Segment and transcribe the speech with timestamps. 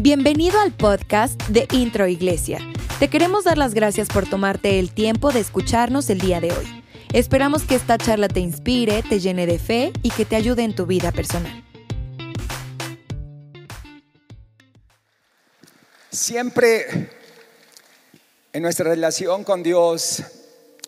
[0.00, 2.60] Bienvenido al podcast de Intro Iglesia.
[3.00, 6.84] Te queremos dar las gracias por tomarte el tiempo de escucharnos el día de hoy.
[7.12, 10.76] Esperamos que esta charla te inspire, te llene de fe y que te ayude en
[10.76, 11.64] tu vida personal.
[16.10, 17.10] Siempre
[18.52, 20.22] en nuestra relación con Dios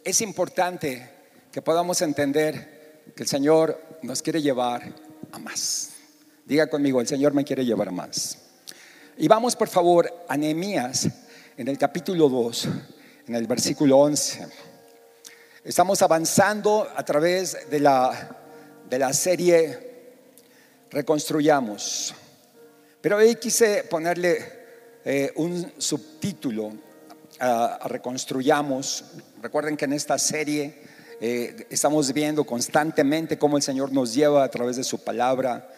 [0.05, 1.11] es importante
[1.51, 4.95] que podamos entender que el Señor nos quiere llevar
[5.33, 5.95] a más.
[6.45, 8.50] Diga conmigo, el Señor me quiere llevar a más.
[9.23, 11.07] Y vamos por favor a Nehemías
[11.55, 12.69] en el capítulo 2,
[13.29, 14.49] en el versículo 11.
[15.63, 18.39] Estamos avanzando a través de la,
[18.89, 19.91] de la serie
[20.91, 22.15] Reconstruyamos.
[23.03, 24.39] Pero hoy quise ponerle
[25.05, 26.73] eh, un subtítulo
[27.41, 29.05] a, Reconstruyamos.
[29.43, 30.83] Recuerden que en esta serie
[31.21, 35.69] eh, estamos viendo constantemente cómo el Señor nos lleva a través de su palabra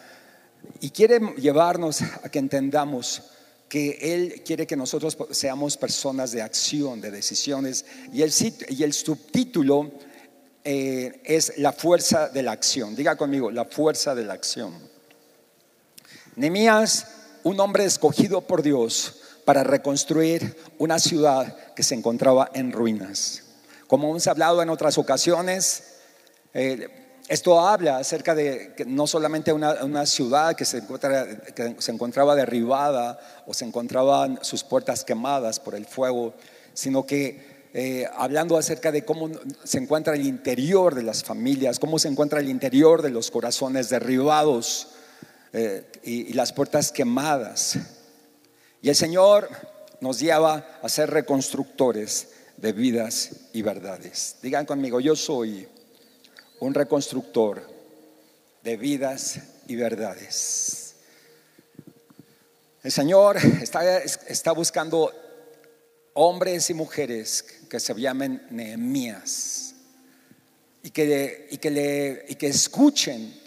[0.79, 3.32] y quiere llevarnos a que entendamos
[3.73, 7.85] que Él quiere que nosotros seamos personas de acción, de decisiones.
[8.13, 8.31] Y el,
[8.69, 9.91] y el subtítulo
[10.63, 12.95] eh, es la fuerza de la acción.
[12.95, 14.75] Diga conmigo, la fuerza de la acción.
[16.35, 17.07] Nemías,
[17.41, 23.41] un hombre escogido por Dios para reconstruir una ciudad que se encontraba en ruinas.
[23.87, 25.95] Como hemos hablado en otras ocasiones,
[26.53, 30.83] eh, esto habla acerca de que no solamente una, ciudad que se,
[31.55, 36.33] que se encontraba derribada o se encontraban sus puertas quemadas por el fuego,
[36.73, 39.31] sino que eh, hablando acerca de cómo
[39.63, 43.89] se encuentra el interior de las familias, cómo se encuentra el interior de los corazones
[43.89, 44.89] derribados
[45.53, 47.79] eh, y, y las puertas quemadas.
[48.81, 49.49] Y el Señor
[50.01, 52.27] nos lleva a ser reconstructores
[52.57, 54.35] de vidas y verdades.
[54.41, 55.67] Digan conmigo, yo soy
[56.63, 57.61] un reconstructor
[58.63, 60.95] de vidas y verdades.
[62.81, 65.11] El Señor está, está buscando
[66.13, 69.75] hombres y mujeres que se llamen Nehemías
[70.83, 73.37] y que, y, que y que escuchen,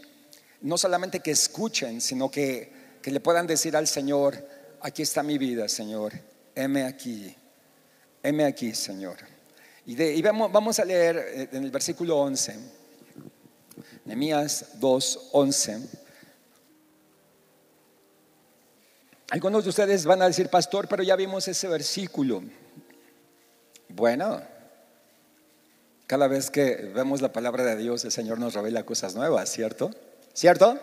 [0.60, 2.70] no solamente que escuchen, sino que,
[3.00, 4.46] que le puedan decir al Señor,
[4.82, 6.12] aquí está mi vida, Señor,
[6.54, 7.34] heme aquí,
[8.22, 9.16] heme aquí, Señor.
[9.86, 12.85] Y, y vamos, vamos a leer eh, en el versículo 11.
[14.06, 15.82] Nehemías 2:11.
[19.30, 22.44] Algunos de ustedes van a decir, pastor, pero ya vimos ese versículo.
[23.88, 24.40] Bueno,
[26.06, 29.90] cada vez que vemos la palabra de Dios, el Señor nos revela cosas nuevas, ¿cierto?
[30.32, 30.78] ¿Cierto?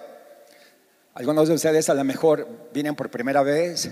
[1.14, 3.90] Algunos de ustedes a lo mejor vienen por primera vez,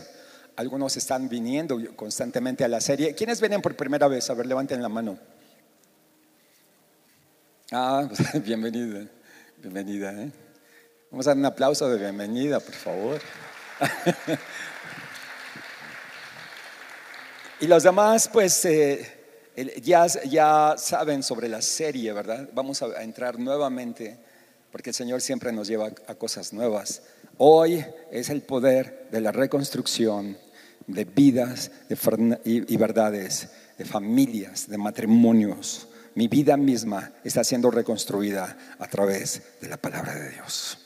[0.58, 3.16] algunos están viniendo constantemente a la serie.
[3.16, 4.30] ¿Quiénes vienen por primera vez?
[4.30, 5.18] A ver, levanten la mano.
[7.72, 9.08] Ah, pues, bienvenido.
[9.62, 10.12] Bienvenida.
[10.14, 10.32] ¿eh?
[11.12, 13.22] Vamos a dar un aplauso de bienvenida, por favor.
[17.60, 19.08] y los demás, pues, eh,
[19.84, 22.50] ya, ya saben sobre la serie, ¿verdad?
[22.54, 24.18] Vamos a entrar nuevamente,
[24.72, 27.04] porque el Señor siempre nos lleva a cosas nuevas.
[27.38, 30.40] Hoy es el poder de la reconstrucción
[30.88, 31.70] de vidas
[32.46, 39.70] y verdades, de familias, de matrimonios mi vida misma está siendo reconstruida a través de
[39.70, 40.78] la palabra de Dios.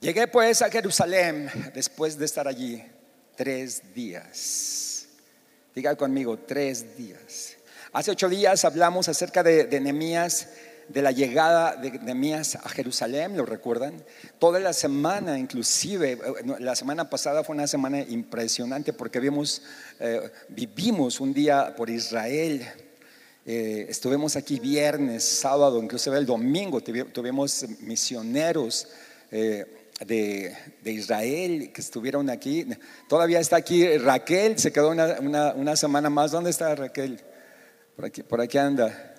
[0.00, 2.82] Llegué pues a Jerusalén después de estar allí
[3.36, 5.08] tres días.
[5.74, 7.56] Diga conmigo, tres días.
[7.92, 9.80] Hace ocho días hablamos acerca de, de
[10.88, 13.94] de la llegada de Nehemías a Jerusalén, ¿lo recuerdan?
[14.38, 16.18] Toda la semana, inclusive, eh,
[16.60, 19.20] la semana pasada fue una semana impresionante porque
[20.00, 22.66] eh, vivimos un día por Israel.
[23.44, 28.88] Eh, estuvimos aquí viernes, sábado, inclusive el domingo, tuvimos misioneros
[29.30, 32.66] de, Israel que estuvieron aquí.
[33.08, 36.30] Todavía está aquí Raquel, se quedó una, una semana más.
[36.32, 37.20] ¿Dónde está Raquel?
[37.94, 39.15] Por aquí, por aquí anda.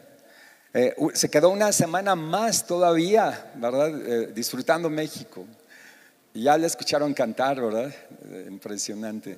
[0.73, 3.89] Eh, se quedó una semana más todavía, ¿verdad?
[3.89, 5.45] Eh, disfrutando México.
[6.33, 7.93] Ya le escucharon cantar, ¿verdad?
[8.29, 9.37] Eh, impresionante.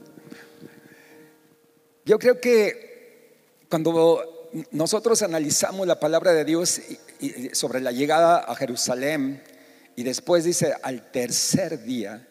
[2.03, 6.81] Yo creo que cuando nosotros analizamos la palabra de Dios
[7.53, 9.43] sobre la llegada a Jerusalén
[9.95, 12.27] y después dice al tercer día,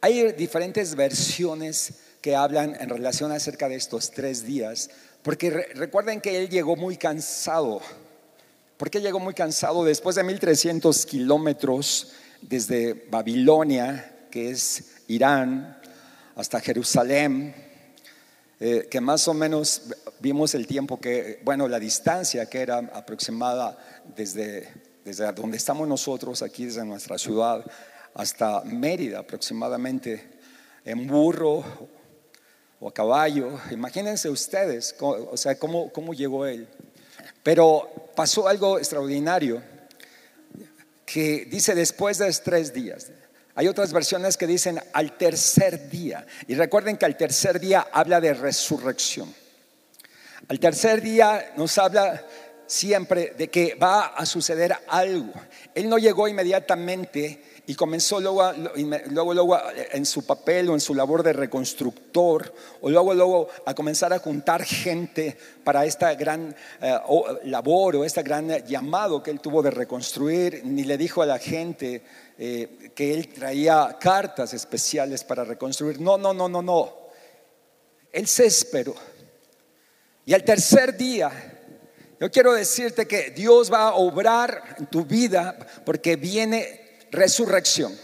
[0.00, 1.92] hay diferentes versiones
[2.22, 4.90] que hablan en relación acerca de estos tres días,
[5.22, 7.82] porque recuerden que él llegó muy cansado
[8.78, 15.76] porque llegó muy cansado después de 1300 kilómetros desde Babilonia, que es Irán,
[16.36, 17.54] hasta Jerusalén,
[18.60, 19.82] eh, que más o menos
[20.20, 23.76] vimos el tiempo que, bueno, la distancia que era aproximada
[24.16, 24.68] desde,
[25.04, 27.64] desde donde estamos nosotros, aquí desde nuestra ciudad,
[28.14, 30.38] hasta Mérida aproximadamente,
[30.84, 31.64] en burro
[32.78, 33.58] o a caballo.
[33.72, 36.68] Imagínense ustedes, o sea, cómo, cómo llegó él.
[37.48, 39.62] Pero pasó algo extraordinario
[41.06, 43.06] que dice después de tres días.
[43.54, 46.26] Hay otras versiones que dicen al tercer día.
[46.46, 49.34] Y recuerden que al tercer día habla de resurrección.
[50.48, 52.22] Al tercer día nos habla
[52.66, 55.32] siempre de que va a suceder algo.
[55.74, 58.50] Él no llegó inmediatamente y comenzó luego,
[59.10, 59.60] luego, luego
[59.92, 64.18] en su papel o en su labor de reconstructor, o luego, luego a comenzar a
[64.18, 66.98] juntar gente para esta gran eh,
[67.44, 71.38] labor o este gran llamado que él tuvo de reconstruir, ni le dijo a la
[71.38, 72.02] gente
[72.38, 76.00] eh, que él traía cartas especiales para reconstruir.
[76.00, 76.94] No, no, no, no, no.
[78.10, 78.94] Él se esperó.
[80.24, 81.30] Y al tercer día,
[82.18, 85.54] yo quiero decirte que Dios va a obrar en tu vida
[85.84, 87.96] porque viene resurrección.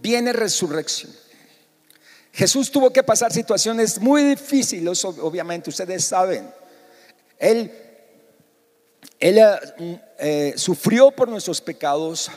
[0.00, 1.12] Viene resurrección.
[2.32, 6.50] Jesús tuvo que pasar situaciones muy difíciles, obviamente, ustedes saben.
[7.38, 7.70] Él,
[9.20, 12.30] él eh, eh, sufrió por nuestros pecados,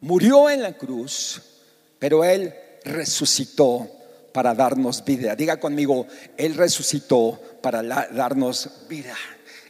[0.00, 1.40] murió en la cruz,
[1.98, 2.54] pero Él
[2.84, 3.88] resucitó
[4.32, 5.34] para darnos vida.
[5.34, 6.06] Diga conmigo,
[6.36, 9.16] Él resucitó para darnos vida.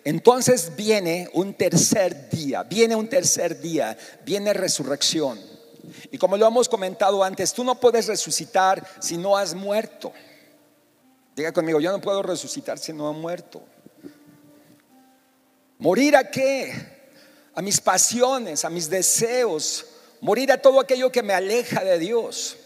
[0.07, 5.37] Entonces viene un tercer día, viene un tercer día, viene resurrección.
[6.13, 10.13] Y como lo hemos comentado antes, tú no puedes resucitar si no has muerto.
[11.35, 13.65] Diga conmigo, yo no puedo resucitar si no he muerto.
[15.79, 16.73] ¿Morir a qué?
[17.57, 19.87] A mis pasiones, a mis deseos,
[20.21, 22.57] morir a todo aquello que me aleja de Dios.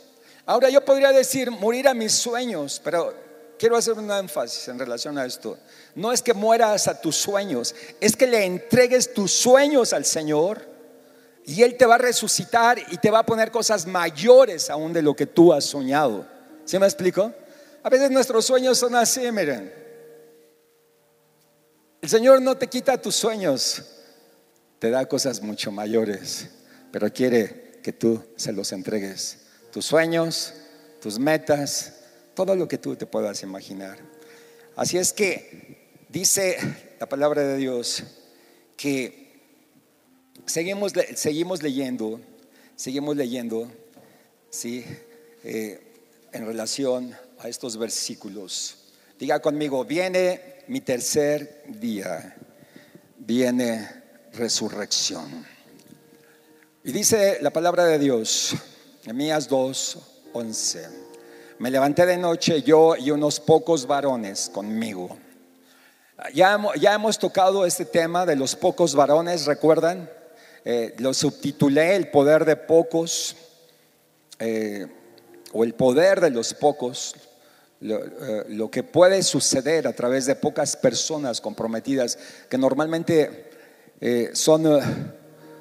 [0.44, 3.29] Ahora yo podría decir morir a mis sueños, pero
[3.60, 5.58] quiero hacer un énfasis en relación a esto.
[5.94, 10.66] No es que mueras a tus sueños, es que le entregues tus sueños al Señor
[11.44, 15.02] y Él te va a resucitar y te va a poner cosas mayores aún de
[15.02, 16.26] lo que tú has soñado.
[16.64, 17.34] ¿Sí me explico?
[17.82, 19.70] A veces nuestros sueños son así, miren.
[22.00, 23.82] El Señor no te quita tus sueños,
[24.78, 26.48] te da cosas mucho mayores,
[26.90, 29.36] pero quiere que tú se los entregues.
[29.70, 30.54] Tus sueños,
[31.02, 31.99] tus metas,
[32.46, 33.98] todo lo que tú te puedas imaginar.
[34.74, 35.76] Así es que
[36.08, 36.56] dice
[36.98, 38.02] la palabra de Dios
[38.78, 39.42] que
[40.46, 42.18] seguimos, seguimos leyendo,
[42.76, 43.70] seguimos leyendo,
[44.48, 44.86] ¿sí?
[45.44, 45.82] Eh,
[46.32, 48.76] en relación a estos versículos.
[49.18, 52.36] Diga conmigo, viene mi tercer día,
[53.18, 53.86] viene
[54.32, 55.46] resurrección.
[56.84, 58.54] Y dice la palabra de Dios,
[59.04, 59.98] en Mías 2,
[60.32, 61.09] 11.
[61.60, 65.18] Me levanté de noche yo y unos pocos varones conmigo.
[66.32, 70.08] Ya, ya hemos tocado este tema de los pocos varones, ¿recuerdan?
[70.64, 73.36] Eh, lo subtitulé El poder de pocos
[74.38, 74.86] eh,
[75.52, 77.14] o el poder de los pocos,
[77.82, 82.18] eh, lo, que puede suceder a través de pocas personas comprometidas,
[82.48, 83.50] que normalmente
[84.32, 84.80] son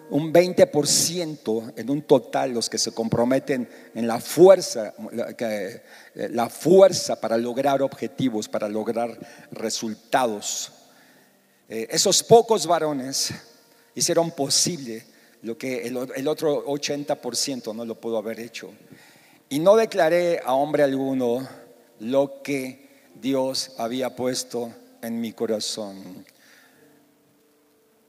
[0.09, 4.93] un 20% en un total los que se comprometen en la fuerza,
[5.39, 5.83] eh,
[6.31, 9.17] la fuerza para lograr objetivos, para lograr
[9.51, 10.71] resultados.
[11.67, 13.31] Eh, esos pocos varones
[13.93, 15.05] hicieron posible
[15.43, 18.71] lo que el, el otro 80% no lo pudo haber hecho.
[19.49, 21.47] Y no declaré a hombre alguno
[21.99, 26.25] lo que Dios había puesto en mi corazón.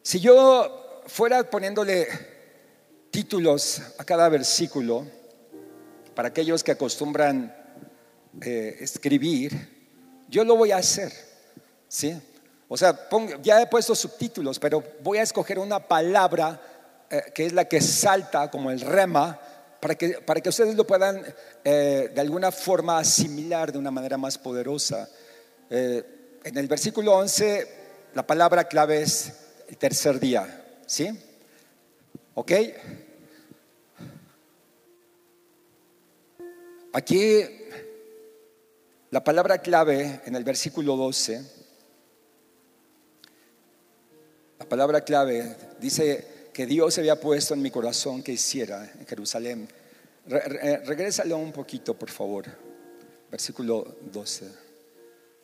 [0.02, 0.79] Si yo
[1.10, 2.06] fuera poniéndole
[3.10, 5.06] títulos a cada versículo,
[6.14, 7.54] para aquellos que acostumbran
[8.40, 9.52] eh, escribir,
[10.28, 11.12] yo lo voy a hacer,
[11.88, 12.16] ¿sí?
[12.68, 13.08] O sea,
[13.42, 16.60] ya he puesto subtítulos, pero voy a escoger una palabra
[17.10, 19.40] eh, que es la que salta como el rema,
[19.80, 21.24] para que, para que ustedes lo puedan
[21.64, 25.08] eh, de alguna forma asimilar de una manera más poderosa.
[25.68, 27.68] en el versículo 11,
[28.14, 29.32] la palabra clave es
[29.68, 30.59] el tercer día.
[30.90, 31.08] ¿Sí?
[32.34, 32.50] ¿Ok?
[36.92, 37.42] Aquí
[39.10, 41.44] la palabra clave en el versículo 12,
[44.58, 49.68] la palabra clave dice que Dios había puesto en mi corazón que hiciera en Jerusalén.
[50.26, 52.46] regrésalo un poquito, por favor.
[53.30, 54.44] Versículo 12.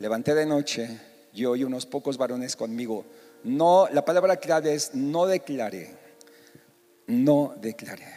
[0.01, 1.01] Levanté de noche,
[1.33, 3.07] yo y unos pocos varones conmigo
[3.47, 5.97] no, la palabra clave es no declaré.
[7.07, 8.13] No declaré.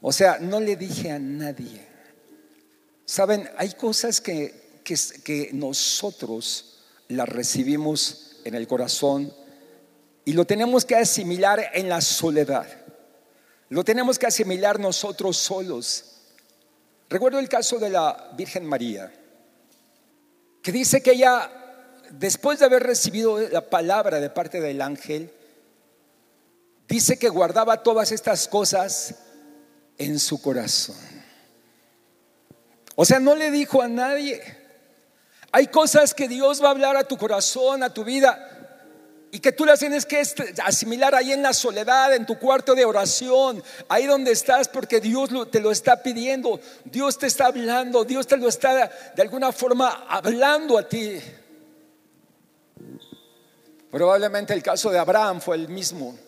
[0.00, 1.88] O sea, no le dije a nadie.
[3.06, 4.94] Saben, hay cosas que, que,
[5.24, 9.32] que nosotros las recibimos en el corazón
[10.26, 12.66] y lo tenemos que asimilar en la soledad.
[13.70, 16.14] Lo tenemos que asimilar nosotros solos.
[17.08, 19.12] Recuerdo el caso de la Virgen María,
[20.62, 21.50] que dice que ella,
[22.18, 25.32] después de haber recibido la palabra de parte del ángel,
[26.88, 29.16] dice que guardaba todas estas cosas
[29.98, 30.96] en su corazón.
[32.96, 34.40] O sea, no le dijo a nadie.
[35.50, 38.50] Hay cosas que Dios va a hablar a tu corazón, a tu vida,
[39.30, 40.22] y que tú las tienes que
[40.62, 45.30] asimilar ahí en la soledad, en tu cuarto de oración, ahí donde estás, porque Dios
[45.50, 50.06] te lo está pidiendo, Dios te está hablando, Dios te lo está de alguna forma
[50.08, 51.20] hablando a ti.
[53.94, 56.18] Probablemente el caso de Abraham fue el mismo.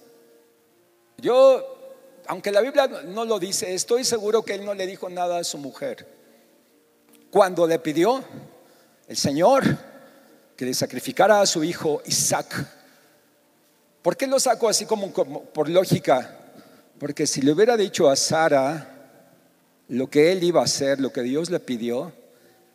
[1.19, 5.39] Yo, aunque la Biblia no lo dice, estoy seguro que él no le dijo nada
[5.39, 6.07] a su mujer.
[7.29, 8.23] Cuando le pidió
[9.09, 9.65] el Señor
[10.57, 12.55] que le sacrificara a su hijo Isaac,
[14.01, 16.39] ¿Por qué lo saco así como, por lógica?
[17.01, 19.11] Porque si le hubiera dicho a Sara
[19.89, 22.13] lo que él iba a hacer, lo que Dios le pidió,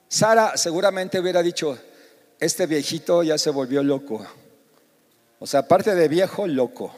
[0.09, 1.79] Sara seguramente hubiera dicho,
[2.41, 4.27] este viejito ya se volvió loco.
[5.41, 6.93] O sea, aparte de viejo, loco.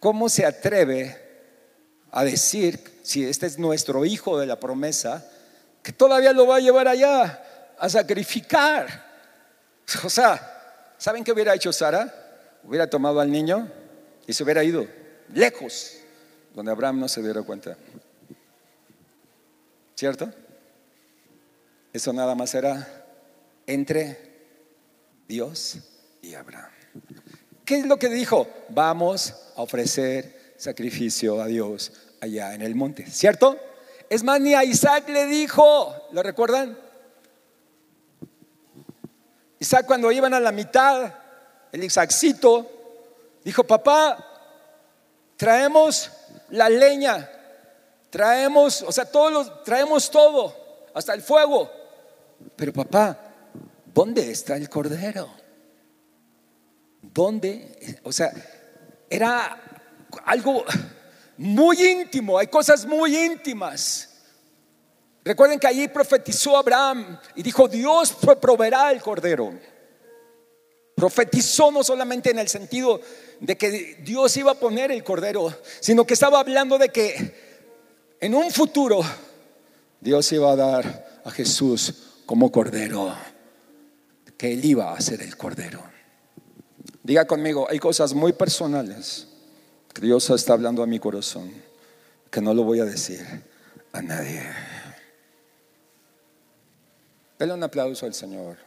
[0.00, 1.14] ¿Cómo se atreve
[2.10, 5.30] a decir, si este es nuestro hijo de la promesa,
[5.82, 9.04] que todavía lo va a llevar allá a sacrificar?
[10.04, 12.14] O sea, ¿saben qué hubiera hecho Sara?
[12.64, 13.70] hubiera tomado al niño
[14.26, 14.86] y se hubiera ido
[15.34, 15.98] lejos,
[16.54, 17.76] donde Abraham no se diera cuenta.
[19.94, 20.32] ¿Cierto?
[21.92, 23.04] Eso nada más era
[23.66, 24.16] entre
[25.26, 25.78] Dios
[26.22, 26.77] y Abraham.
[27.68, 28.48] ¿Qué es lo que dijo?
[28.70, 33.58] Vamos a ofrecer sacrificio a Dios allá en el monte, ¿cierto?
[34.08, 36.78] Es más, ni a Isaac le dijo, ¿lo recuerdan?
[39.58, 41.12] Isaac cuando iban a la mitad,
[41.70, 42.66] el Isaacito,
[43.44, 44.16] dijo, papá,
[45.36, 46.10] traemos
[46.48, 47.30] la leña,
[48.08, 50.56] traemos, o sea, todos traemos todo,
[50.94, 51.70] hasta el fuego.
[52.56, 53.18] Pero papá,
[53.92, 55.37] ¿dónde está el cordero?
[57.18, 57.98] ¿Dónde?
[58.04, 58.32] O sea,
[59.10, 59.60] era
[60.24, 60.64] algo
[61.36, 64.08] muy íntimo, hay cosas muy íntimas.
[65.24, 69.52] Recuerden que allí profetizó Abraham y dijo, Dios proveerá el cordero.
[70.94, 73.00] Profetizó no solamente en el sentido
[73.40, 78.32] de que Dios iba a poner el cordero, sino que estaba hablando de que en
[78.32, 79.00] un futuro
[80.00, 83.12] Dios iba a dar a Jesús como cordero,
[84.36, 85.97] que él iba a ser el cordero.
[87.08, 89.26] Diga conmigo, hay cosas muy personales
[89.94, 91.50] que Dios está hablando a mi corazón,
[92.30, 93.24] que no lo voy a decir
[93.92, 94.42] a nadie.
[97.38, 98.58] Dale un aplauso al Señor.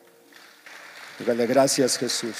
[1.20, 2.36] Dígale gracias Jesús.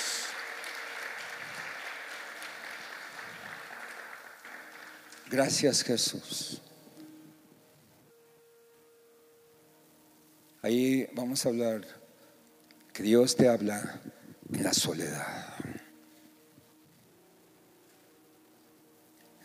[5.30, 6.64] Gracias Jesús.
[10.64, 11.82] Ahí vamos a hablar
[12.92, 14.02] que Dios te habla
[14.52, 15.61] en la soledad.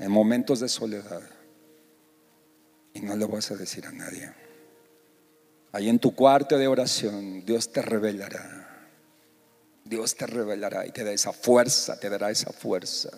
[0.06, 1.20] En momentos de soledad.
[2.94, 4.32] Y no lo vas a decir a nadie.
[5.72, 8.62] Ahí en tu cuarto de oración Dios te revelará
[9.84, 13.10] Dios te revelará y te da esa fuerza, te dará esa fuerza.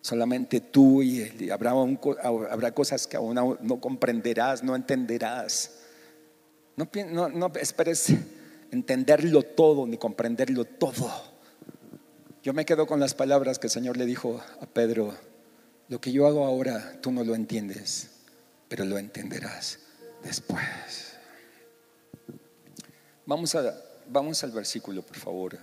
[0.00, 1.52] Solamente tú y Él.
[1.52, 5.80] habrá, cosas que aún no comprenderás, no entenderás.
[6.76, 8.06] No esperes
[8.70, 11.12] entenderlo todo ni comprenderlo todo.
[12.42, 15.14] Yo me quedo con las palabras que el Señor le dijo a Pedro.
[15.88, 18.10] Lo que yo hago ahora, tú no lo entiendes,
[18.68, 19.78] pero lo entenderás
[20.22, 21.14] después.
[23.26, 23.74] Vamos a
[24.06, 25.58] Vamos al versículo, por favor.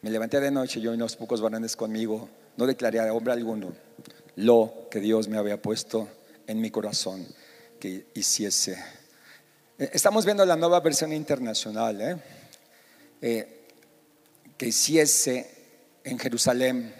[0.00, 3.72] Me levanté de noche, yo y unos pocos varones conmigo, no declaré a hombre alguno
[4.36, 6.08] lo que Dios me había puesto
[6.46, 7.26] en mi corazón
[7.78, 8.72] que hiciese.
[9.78, 12.16] Eh, estamos viendo la nueva versión internacional, ¿eh?
[13.20, 13.66] Eh,
[14.56, 15.61] que hiciese
[16.04, 16.94] en Jerusalén.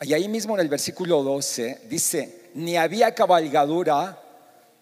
[0.00, 4.20] Y ahí mismo en el versículo 12 dice, ni había cabalgadura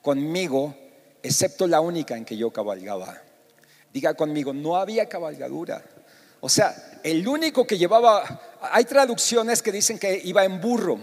[0.03, 0.75] conmigo
[1.23, 3.21] excepto la única en que yo cabalgaba.
[3.93, 5.83] Diga conmigo, no había cabalgadura.
[6.41, 10.99] O sea, el único que llevaba, hay traducciones que dicen que iba en burro.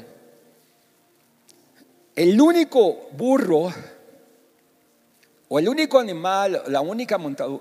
[2.16, 3.74] El único burro
[5.48, 7.58] o el único animal, la única montado,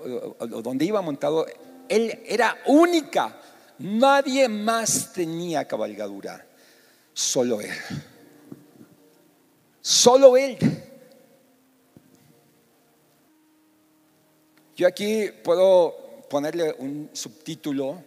[0.61, 1.45] donde iba montado,
[1.89, 3.40] él era única.
[3.81, 6.45] Nadie más tenía cabalgadura,
[7.13, 7.71] solo él.
[9.81, 10.57] Solo él.
[14.75, 18.03] Yo aquí puedo ponerle un subtítulo,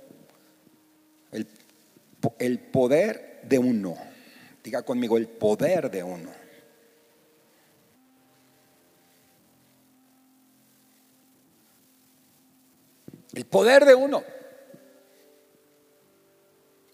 [2.39, 3.97] el poder de uno.
[4.63, 6.31] Diga conmigo, el poder de uno.
[13.35, 14.23] El poder de uno.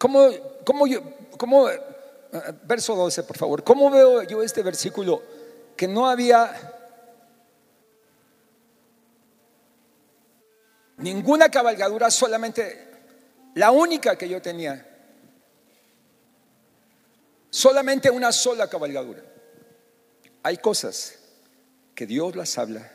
[0.00, 0.30] ¿Cómo,
[0.64, 1.02] cómo yo,
[1.36, 1.68] cómo,
[2.62, 5.22] verso 12, por favor, cómo veo yo este versículo?
[5.76, 6.72] Que no había
[10.96, 12.88] ninguna cabalgadura, solamente
[13.56, 14.86] la única que yo tenía.
[17.50, 19.22] Solamente una sola cabalgadura.
[20.42, 21.18] Hay cosas
[21.94, 22.90] que Dios las habla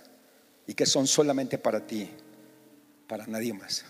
[0.66, 2.10] y que son solamente para ti,
[3.08, 3.86] para nadie más.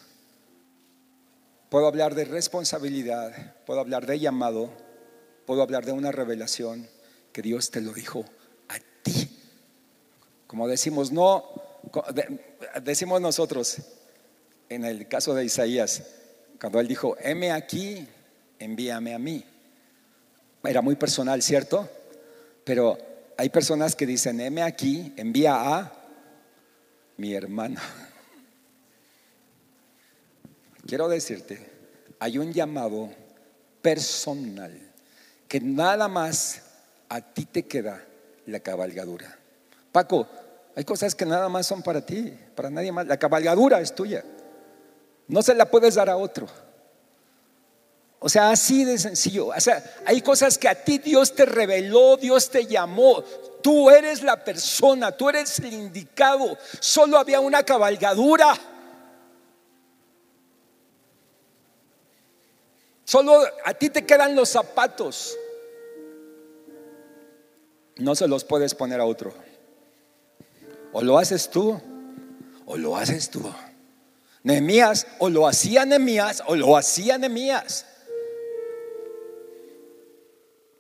[1.75, 3.33] Puedo hablar de responsabilidad,
[3.65, 4.69] puedo hablar de llamado,
[5.45, 6.87] puedo hablar de una revelación
[7.33, 8.23] que Dios te lo dijo
[8.69, 9.37] a ti.
[10.47, 11.43] Como decimos, no,
[12.81, 13.79] decimos nosotros,
[14.69, 16.03] en el caso de Isaías,
[16.61, 18.07] cuando él dijo, heme aquí,
[18.57, 19.43] envíame a mí.
[20.63, 21.89] Era muy personal, ¿cierto?
[22.63, 22.97] Pero
[23.35, 25.91] hay personas que dicen, heme aquí, envía a
[27.17, 27.81] mi hermano.
[30.87, 31.65] Quiero decirte,
[32.19, 33.09] hay un llamado
[33.81, 34.79] personal
[35.47, 36.61] que nada más
[37.09, 38.03] a ti te queda
[38.45, 39.37] la cabalgadura.
[39.91, 40.27] Paco,
[40.75, 43.07] hay cosas que nada más son para ti, para nadie más.
[43.07, 44.23] La cabalgadura es tuya.
[45.27, 46.47] No se la puedes dar a otro.
[48.19, 49.47] O sea, así de sencillo.
[49.47, 53.23] O sea, hay cosas que a ti Dios te reveló, Dios te llamó.
[53.61, 56.57] Tú eres la persona, tú eres el indicado.
[56.79, 58.53] Solo había una cabalgadura.
[63.05, 65.37] Solo a ti te quedan los zapatos.
[67.97, 69.33] No se los puedes poner a otro.
[70.91, 71.79] O lo haces tú,
[72.65, 73.41] o lo haces tú.
[74.43, 77.85] Nehemías o lo hacía Nehemías o lo hacía Nehemías.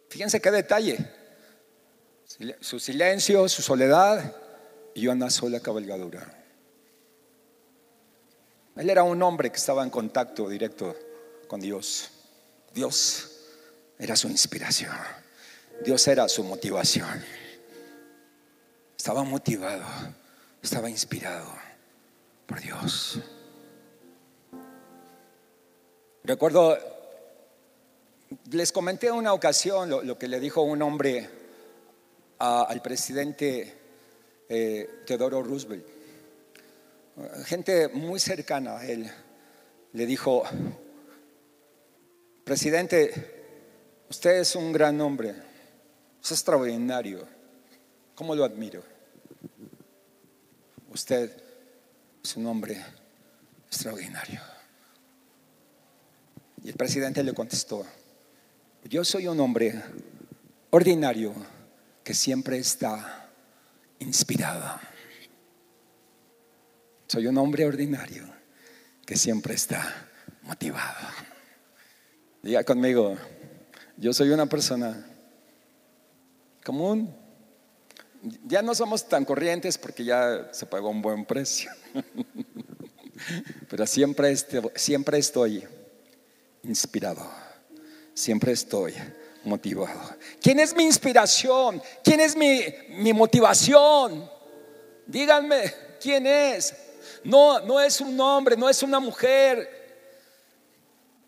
[0.09, 0.97] Fíjense qué detalle.
[2.59, 4.35] Su silencio, su soledad
[4.93, 6.25] y una sola cabalgadura.
[8.75, 10.95] Él era un hombre que estaba en contacto directo
[11.47, 12.11] con Dios.
[12.75, 13.31] Dios
[13.97, 14.91] era su inspiración.
[15.83, 17.23] Dios era su motivación.
[18.97, 19.85] Estaba motivado,
[20.61, 21.47] estaba inspirado
[22.45, 23.19] por Dios.
[26.25, 26.77] Recuerdo,
[28.51, 31.29] les comenté una ocasión lo, que le dijo un hombre
[32.39, 33.73] al presidente
[34.49, 35.85] eh, Teodoro Roosevelt.
[37.45, 39.09] Gente muy cercana a él
[39.93, 40.43] le dijo,
[42.45, 43.11] presidente,
[44.07, 45.33] usted es un gran hombre,
[46.23, 47.27] es extraordinario,
[48.13, 48.83] ¿cómo lo admiro?
[50.93, 51.35] Usted
[52.23, 52.81] es un hombre
[53.65, 54.39] extraordinario.
[56.63, 57.83] Y el presidente le contestó,
[58.83, 59.83] yo soy un hombre
[60.69, 61.33] ordinario
[62.03, 63.27] que siempre está
[63.99, 64.79] inspirado.
[67.07, 68.23] Soy un hombre ordinario
[69.03, 70.09] que siempre está
[70.43, 71.34] motivado.
[72.45, 73.17] Diga conmigo,
[73.97, 75.03] yo soy una persona
[76.63, 77.11] común.
[78.43, 81.71] Ya no somos tan corrientes porque ya se pagó un buen precio.
[83.67, 85.63] Pero siempre, este, siempre estoy
[86.61, 87.27] inspirado.
[88.13, 88.93] Siempre estoy
[89.43, 90.15] motivado.
[90.39, 91.81] ¿Quién es mi inspiración?
[92.03, 94.29] ¿Quién es mi, mi motivación?
[95.07, 96.75] Díganme, ¿quién es?
[97.23, 99.74] No, no es un hombre, no es una mujer,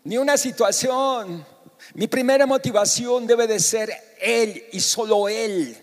[0.08, 1.44] ni una situación.
[1.92, 5.76] Mi primera motivación debe de ser Él y solo Él.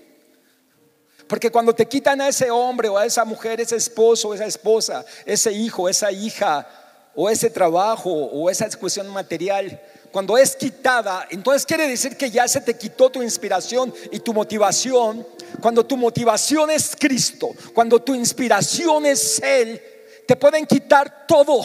[1.28, 5.06] Porque cuando te quitan a ese hombre o a esa mujer, ese esposo, esa esposa,
[5.28, 6.68] ese hijo, esa hija,
[7.14, 9.80] o ese trabajo o esa cuestión material,
[10.12, 14.34] cuando es quitada, entonces quiere decir que ya se te quitó tu inspiración y tu
[14.34, 15.26] motivación.
[15.62, 19.80] Cuando tu motivación es Cristo, cuando tu inspiración es Él,
[20.28, 21.64] te pueden quitar todo,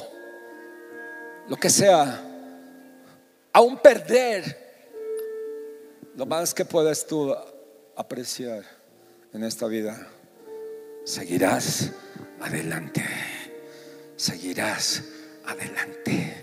[1.49, 2.27] lo que sea,
[3.53, 4.71] aún perder
[6.17, 7.35] lo más que puedas tú
[7.97, 8.65] apreciar
[9.33, 10.09] en esta vida.
[11.05, 11.91] Seguirás
[12.41, 13.05] adelante,
[14.17, 15.03] seguirás
[15.45, 16.41] adelante.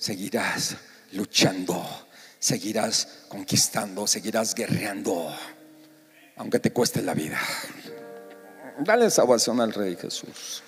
[0.00, 0.78] Seguirás
[1.12, 1.84] luchando,
[2.38, 5.30] seguirás conquistando, seguirás guerreando,
[6.36, 7.38] aunque te cueste la vida.
[8.78, 10.62] Dale salvación al Rey Jesús.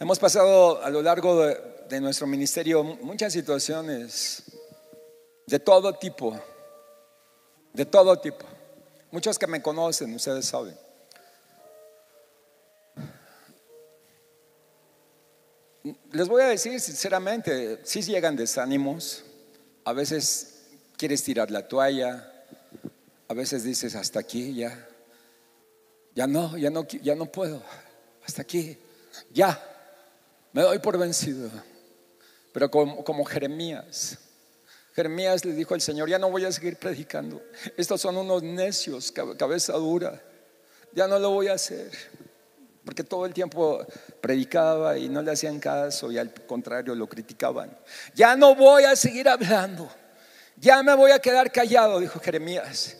[0.00, 4.44] Hemos pasado a lo largo de, nuestro ministerio muchas situaciones
[5.44, 6.40] de todo tipo,
[7.72, 8.46] de todo tipo.
[9.10, 10.78] Muchos que me conocen, ustedes saben.
[16.12, 19.24] Les voy a decir sinceramente, si llegan desánimos,
[19.84, 22.44] a veces quieres tirar la toalla,
[23.26, 24.88] a veces dices hasta aquí ya,
[26.14, 27.60] ya no, ya no, ya no puedo,
[28.24, 28.78] hasta aquí,
[29.32, 29.74] ya
[30.52, 31.50] me doy por vencido.
[32.52, 34.18] Pero como, Jeremías,
[34.94, 37.42] Jeremías le dijo al Señor, ya no voy a seguir predicando,
[37.76, 40.20] estos son unos necios, cabeza dura,
[40.92, 41.90] ya no lo voy a hacer
[42.88, 43.86] porque todo el tiempo
[44.22, 47.76] predicaba y no le hacían caso y al contrario lo criticaban.
[48.14, 49.90] Ya no voy a seguir hablando,
[50.56, 52.96] ya me voy a quedar callado, dijo Jeremías.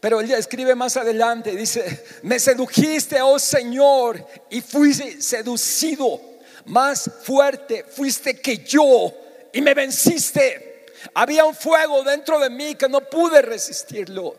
[0.00, 6.20] Pero él escribe más adelante, dice, me sedujiste, oh Señor, y fui seducido,
[6.66, 9.12] más fuerte fuiste que yo,
[9.52, 10.86] y me venciste.
[11.14, 14.36] Había un fuego dentro de mí que no pude resistirlo.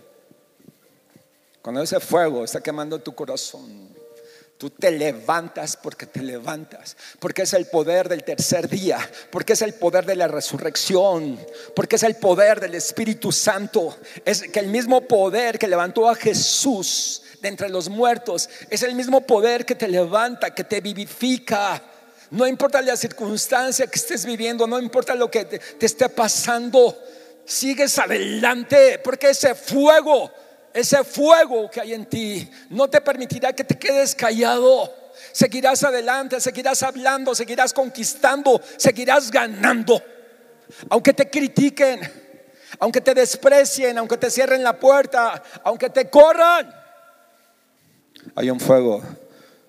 [1.62, 3.94] Cuando ese fuego está quemando tu corazón,
[4.64, 8.98] Tú te levantas porque te levantas, porque es el poder del tercer día,
[9.30, 11.38] porque es el poder de la resurrección,
[11.76, 13.98] porque es el poder del Espíritu Santo.
[14.24, 18.96] Es que el mismo poder que levantó a Jesús de entre los muertos es el
[18.96, 21.84] mismo poder que te levanta, que te vivifica.
[22.34, 26.98] No importa la circunstancia que estés viviendo, no importa lo que te, esté pasando,
[27.46, 30.32] sigues adelante, porque ese fuego
[30.74, 34.91] ese fuego que hay en ti no te permitirá que te quedes callado.
[35.32, 40.02] Seguirás adelante, seguirás hablando, seguirás conquistando, seguirás ganando.
[40.89, 42.00] Aunque te critiquen,
[42.80, 46.74] aunque te desprecien, aunque te cierren la puerta, aunque te corran.
[48.34, 49.04] Hay un fuego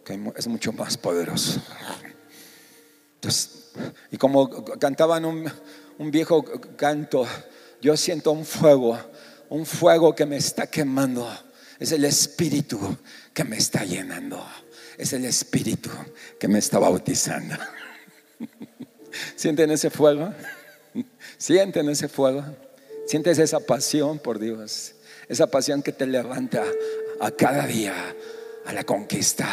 [0.02, 1.60] que es mucho más poderoso.
[4.10, 5.50] Y como cantaban un,
[6.10, 6.44] viejo
[6.76, 7.26] canto,
[7.80, 8.98] yo siento un fuego
[9.54, 11.28] un fuego que me está quemando.
[11.78, 12.96] Es el Espíritu
[13.32, 14.44] que me está llenando.
[14.96, 15.90] Es el Espíritu
[16.38, 17.54] que me está bautizando.
[19.36, 20.32] ¿Sienten ese fuego?
[21.38, 22.44] ¿Sienten ese fuego?
[23.06, 24.94] ¿Sientes esa pasión por Dios?
[25.28, 26.64] Esa pasión que te levanta
[27.20, 27.94] a cada día
[28.66, 29.46] a la conquista.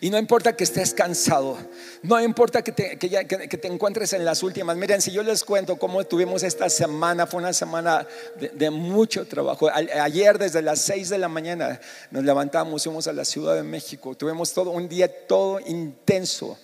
[0.00, 1.56] Y no importa que estés cansado,
[2.02, 4.76] no importa que te, que, te, encuentres en las últimas.
[4.76, 8.06] Miren, si yo les cuento cómo tuvimos esta semana, fue una semana
[8.36, 9.68] de, mucho trabajo.
[9.72, 11.80] ayer desde las 6 de la mañana
[12.10, 14.14] nos levantamos, fuimos a la Ciudad de México.
[14.14, 16.58] Tuvimos todo un día todo intenso,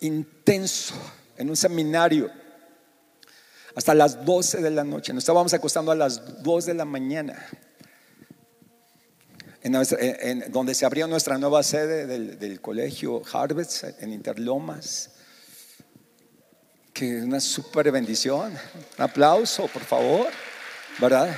[0.00, 0.94] intenso,
[1.36, 2.30] en un seminario.
[3.74, 5.12] Hasta las 12 de la noche.
[5.12, 7.48] Nos estábamos acostando a las 2 de la mañana
[9.62, 15.10] en, donde se abrió nuestra nueva sede del, colegio Harvest en Interlomas.
[16.92, 18.52] Que una super bendición.
[18.98, 20.26] Un aplauso, por favor.
[20.98, 21.34] ¿Verdad?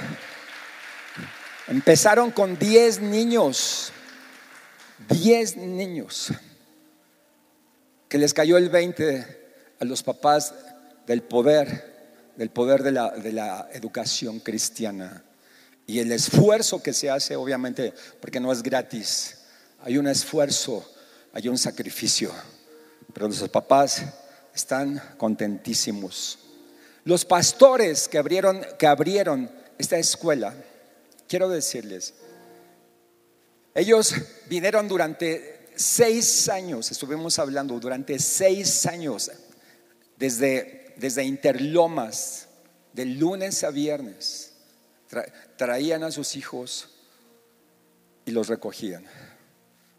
[1.69, 3.93] Empezaron con 10 niños.
[5.09, 6.33] 10 niños.
[8.09, 9.45] Que les cayó el 20
[9.81, 10.55] a los papás
[11.07, 15.25] del poder, del poder de la, de la educación cristiana.
[15.87, 19.37] Y el esfuerzo que se hace, obviamente, porque no es gratis,
[19.83, 20.89] hay un esfuerzo,
[21.33, 22.33] hay un sacrificio,
[23.13, 24.03] pero nuestros papás
[24.55, 26.39] están contentísimos.
[27.05, 30.55] Los pastores que abrieron, que abrieron esta escuela,
[31.29, 32.15] quiero decirles,
[33.75, 34.15] ellos
[34.49, 39.31] vinieron durante seis años, estuvimos hablando, durante seis años,
[40.17, 42.49] desde, desde Interlomas,
[42.95, 44.54] de lunes a viernes
[45.57, 46.91] traían a sus hijos
[48.25, 49.05] y los recogían.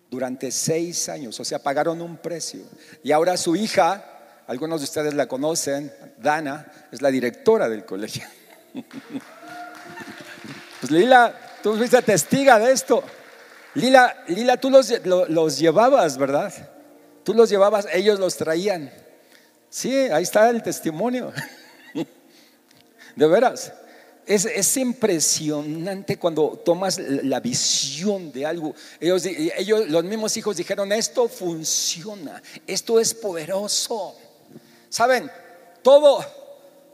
[0.10, 2.62] Durante seis años, o sea, pagaron un precio.
[3.04, 8.26] Y ahora su hija, algunos de ustedes la conocen, Dana, es la directora del colegio.
[10.82, 13.04] Pues Lila, tú fuiste testiga de esto.
[13.74, 16.54] Lila, Lila tú los, los llevabas, ¿verdad?
[17.24, 18.92] Tú los llevabas, ellos los traían.
[19.70, 21.34] Sí, ahí está el testimonio.
[23.16, 23.74] De veras.
[24.26, 28.74] Es, impresionante cuando tomas la visión de algo.
[29.00, 34.16] Ellos, ellos, los mismos hijos dijeron, esto funciona, esto es poderoso.
[34.90, 35.30] Saben,
[35.84, 36.26] todo,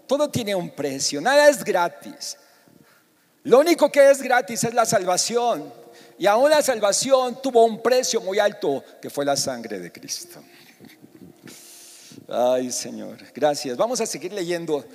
[0.08, 2.38] todo tiene un precio, nada es gratis.
[3.44, 5.74] Lo único que es gratis es la salvación.
[6.18, 10.44] Y aún la salvación tuvo un precio muy alto, que fue la sangre de Cristo.
[12.28, 13.76] Ay, Señor, gracias.
[13.76, 14.86] Vamos a seguir leyendo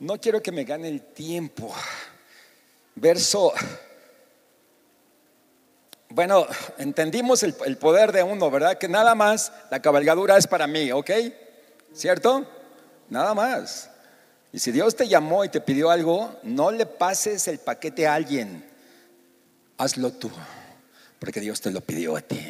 [0.00, 1.74] no quiero que me gane el tiempo.
[2.94, 3.52] Verso,
[6.10, 6.46] bueno,
[6.78, 8.78] entendimos el, poder de uno, ¿verdad?
[8.78, 11.10] Que nada más la cabalgadura es para mí, ¿ok?
[11.92, 12.46] ¿Cierto?
[13.10, 13.90] Nada más.
[14.52, 18.14] Y si Dios te llamó y te pidió algo, no le pases el paquete a
[18.14, 18.64] alguien.
[19.76, 20.30] Hazlo tú,
[21.18, 22.40] porque Dios te lo pidió a ti.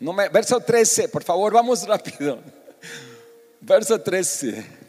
[0.00, 2.38] No me, verso 13, por favor, vamos rápido.
[3.60, 4.83] Verso 13.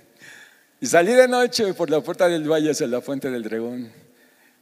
[0.86, 3.92] Y salí de noche por la puerta del valle hacia la fuente del dragón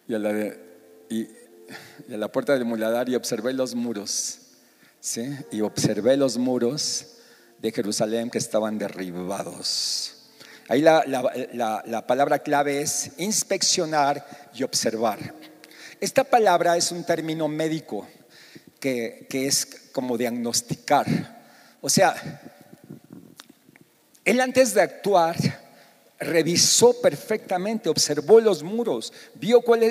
[0.08, 4.40] y a la, a la puerta del muladar y observé los muros.
[5.02, 5.38] ¿sí?
[5.52, 7.18] Y observé los muros
[7.60, 10.30] de Jerusalén que estaban derribados.
[10.70, 15.20] Ahí la, la, palabra clave es inspeccionar y observar.
[16.00, 18.08] Esta palabra es un término médico
[18.80, 21.06] que es como diagnosticar.
[21.82, 22.16] O sea,
[24.24, 25.63] él antes de actuar
[26.24, 29.84] revisó perfectamente, observó los muros, vio cuál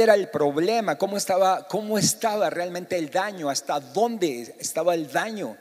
[0.00, 5.56] era, el problema, cómo estaba, cómo estaba realmente el daño, hasta dónde estaba el daño.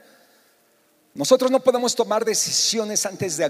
[1.13, 3.45] Nosotros no podemos tomar decisiones antes de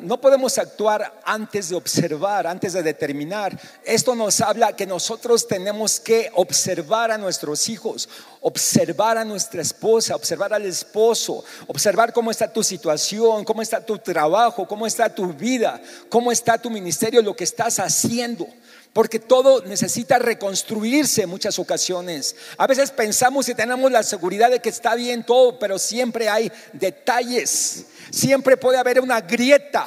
[0.00, 3.58] no podemos actuar antes de observar, antes de determinar.
[3.84, 8.08] Esto nos habla que nosotros tenemos que observar a nuestros hijos,
[8.40, 13.98] observar a nuestra esposa, observar al esposo, observar cómo está tu situación, cómo está tu
[13.98, 18.46] trabajo, cómo está tu vida, cómo está tu ministerio, lo que estás haciendo.
[18.92, 22.36] Porque todo necesita reconstruirse en muchas ocasiones.
[22.58, 26.52] A veces pensamos y tenemos la seguridad de que está bien todo, pero siempre hay
[26.74, 27.86] detalles.
[28.12, 29.86] Siempre puede haber una grieta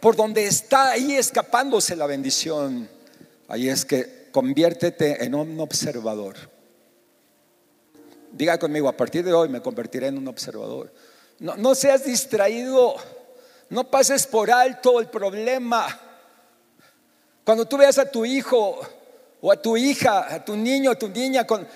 [0.00, 2.88] por donde está ahí escapándose la bendición.
[3.46, 6.34] Ahí es que conviértete en un observador.
[8.32, 10.90] Diga conmigo, a partir de hoy me convertiré en un observador.
[11.40, 12.96] No, no seas distraído,
[13.68, 15.86] no pases por alto el problema.
[17.44, 18.80] Cuando tú veas a tu hijo
[19.40, 21.66] o a tu hija, a tu niño, a tu niña con,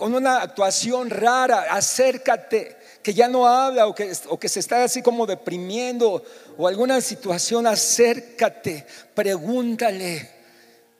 [0.00, 4.14] una actuación rara, acércate, que ya no habla o que,
[4.48, 6.22] se está así como deprimiendo
[6.56, 10.30] o alguna situación, acércate, pregúntale,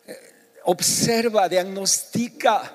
[0.06, 0.32] eh,
[0.64, 2.74] observa, diagnostica.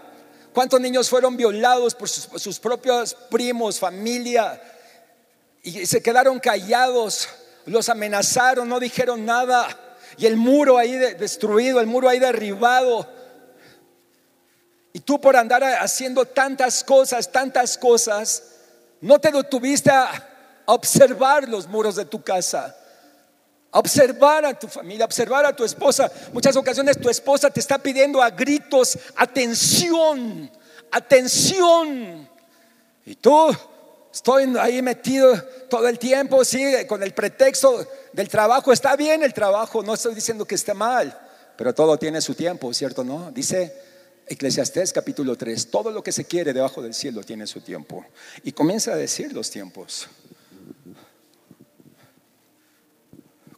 [0.53, 4.61] ¿Cuántos niños fueron violados por sus propios primos, familia?
[5.63, 7.27] Y se quedaron callados,
[7.65, 9.79] los amenazaron, no dijeron nada
[10.17, 13.07] y el muro ahí destruido, el muro ahí derribado.
[14.93, 18.43] Y tú por andar haciendo tantas cosas, tantas cosas,
[19.01, 20.11] no te detuviste a
[20.65, 22.75] observar los muros de tu casa,
[23.71, 26.11] a observar a tu familia, a observar a tu esposa.
[26.31, 30.49] Muchas ocasiones tu esposa te está pidiendo a gritos atención,
[30.91, 32.29] atención.
[33.03, 33.49] Y tú
[34.13, 35.35] estoy ahí metido
[35.71, 38.71] todo el tiempo, sí, con el pretexto del trabajo.
[38.71, 41.19] Está bien el trabajo, no estoy diciendo que esté mal,
[41.57, 43.03] pero todo tiene su tiempo, ¿cierto?
[43.03, 43.31] ¿No?
[43.31, 43.92] Dice
[44.27, 48.05] Eclesiastés capítulo 3, todo lo que se quiere debajo del cielo tiene su tiempo.
[48.43, 50.07] Y comienza a decir los tiempos.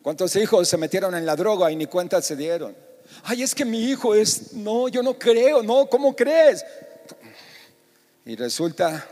[0.02, 2.76] ¿Cuántos hijos se metieron en la droga y ni cuenta se dieron?
[3.24, 6.64] Ay, es que mi hijo es, no, yo no creo, no, ¿cómo crees?
[8.26, 9.08] Y resulta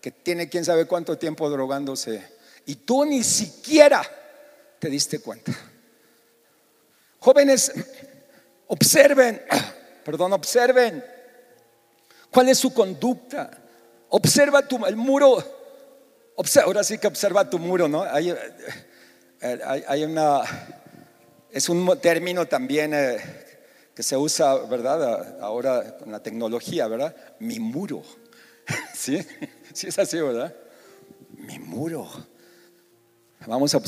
[0.00, 2.22] que tiene quién sabe cuánto tiempo drogándose
[2.66, 4.02] y tú ni siquiera
[4.78, 5.52] te diste cuenta.
[7.18, 7.72] Jóvenes,
[8.66, 9.42] observen,
[10.06, 11.04] perdón, observen
[12.30, 13.50] cuál es su conducta.
[14.10, 15.42] Observa tu, el muro,
[16.64, 18.04] ahora sí que observa tu muro, ¿no?
[18.04, 20.42] Hay, eh, hay, una,
[21.50, 23.18] es un término también eh,
[23.96, 25.40] que se usa, ¿verdad?
[25.40, 27.16] Ahora con la tecnología, ¿verdad?
[27.40, 28.04] Mi muro.
[28.94, 29.26] ¿Sí?
[29.72, 30.54] Sí es así, ¿verdad?
[31.30, 32.08] Mi muro.
[33.44, 33.80] Vamos a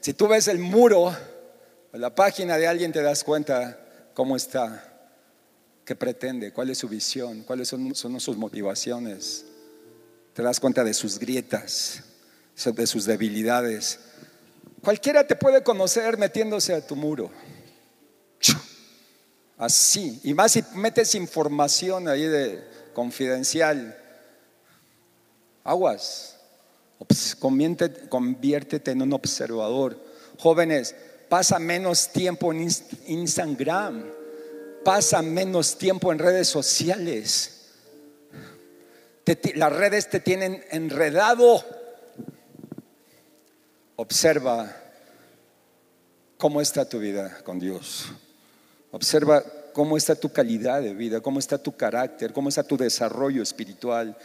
[0.00, 1.16] si tú ves el muro
[1.92, 3.78] la página de alguien te das cuenta
[4.14, 4.93] cómo está,
[5.84, 9.44] qué pretende, cuál es su visión, cuáles son, sus motivaciones.
[10.32, 12.02] Te das cuenta de sus grietas,
[12.64, 14.00] de sus debilidades.
[14.82, 17.30] Cualquiera te puede conocer metiéndose a tu muro.
[19.56, 20.20] Así.
[20.24, 24.00] Y más si metes información ahí de confidencial
[25.64, 26.36] Aguas.
[27.38, 29.98] Conviértete en un observador.
[30.38, 30.94] Jóvenes,
[31.28, 32.68] pasa menos tiempo en
[33.06, 34.04] Instagram.
[34.84, 37.68] Pasa menos tiempo en redes sociales.
[39.54, 41.64] las redes te tienen enredado.
[43.96, 44.76] Observa
[46.36, 48.06] cómo está tu vida con Dios.
[48.90, 49.42] Observa
[49.72, 54.16] cómo está tu calidad de vida, cómo está tu carácter, cómo está tu desarrollo espiritual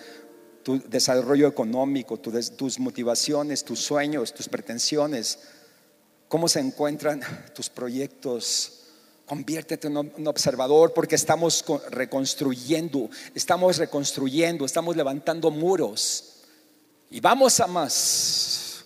[0.64, 5.40] tu desarrollo económico, tus motivaciones, tus sueños, tus pretensiones,
[6.28, 7.22] cómo se encuentran
[7.54, 8.79] tus proyectos.
[9.30, 16.42] Conviértete en un observador porque estamos reconstruyendo, estamos reconstruyendo, estamos levantando muros
[17.12, 18.84] y vamos a más.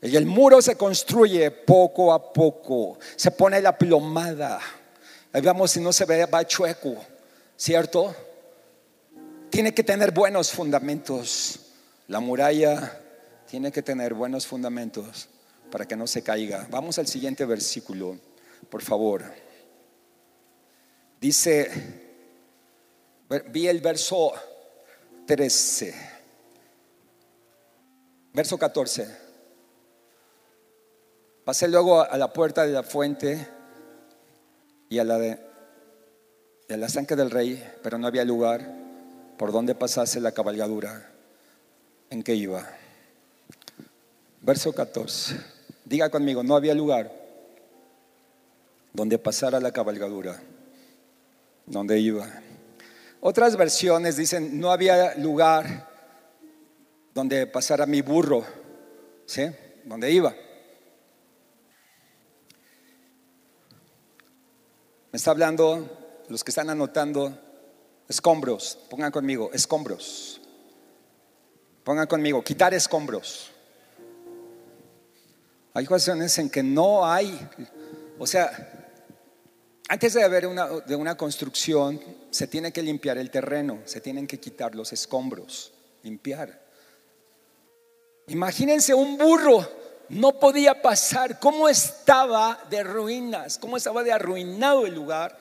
[0.00, 4.60] Y el muro se construye poco a poco, se pone la plomada.
[5.32, 6.94] Ahí vamos si no se ve, va chueco,
[7.56, 8.14] ¿cierto?
[9.50, 11.58] tiene que tener buenos fundamentos.
[12.06, 13.00] La muralla
[13.48, 15.28] tiene que tener buenos fundamentos.
[15.72, 16.68] para que no se caiga.
[16.70, 18.16] Vamos al siguiente versículo,
[18.70, 19.24] por favor.
[21.24, 21.70] Dice,
[23.48, 24.34] vi el verso
[25.26, 25.94] 13,
[28.34, 29.08] verso 14.
[31.42, 33.48] Pasé luego a la puerta de la fuente
[34.90, 35.40] y a la de,
[36.68, 38.60] la estanque del rey, pero no había lugar
[39.38, 41.10] por donde pasase la cabalgadura
[42.10, 42.68] en que iba.
[44.42, 45.40] Verso 14.
[45.86, 47.10] Diga conmigo, no había lugar
[48.92, 50.42] donde pasara la cabalgadura,
[51.66, 52.28] donde iba.
[53.20, 55.88] Otras versiones dicen, no había lugar
[57.14, 58.44] donde pasara mi burro,
[59.24, 59.50] ¿sí?
[59.84, 60.34] Donde iba.
[65.10, 67.38] Me está hablando, los que están anotando,
[68.08, 68.78] escombros.
[68.90, 70.40] Pongan conmigo, escombros.
[71.84, 73.52] Pongan conmigo, quitar escombros.
[75.72, 77.48] Hay ocasiones en que no hay,
[78.18, 78.83] o sea,
[79.88, 84.26] antes de haber una, de una construcción, se tiene que limpiar el terreno, se tienen
[84.26, 86.62] que quitar los escombros, limpiar.
[88.26, 89.68] Imagínense un burro
[90.08, 95.38] no podía pasar, cómo estaba de ruinas, cómo estaba de arruinado el lugar,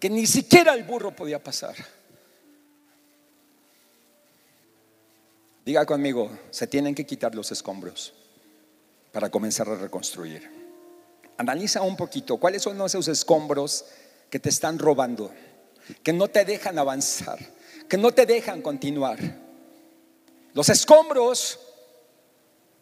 [0.00, 1.74] que ni siquiera el burro podía pasar.
[5.64, 8.14] Diga conmigo, se tienen que quitar los escombros
[9.12, 10.57] para comenzar a reconstruir.
[11.38, 13.84] Analiza un poquito cuáles son esos escombros
[14.28, 15.32] que te están robando,
[16.02, 17.38] que no te dejan avanzar,
[17.88, 19.18] que no te dejan continuar.
[20.52, 21.60] Los escombros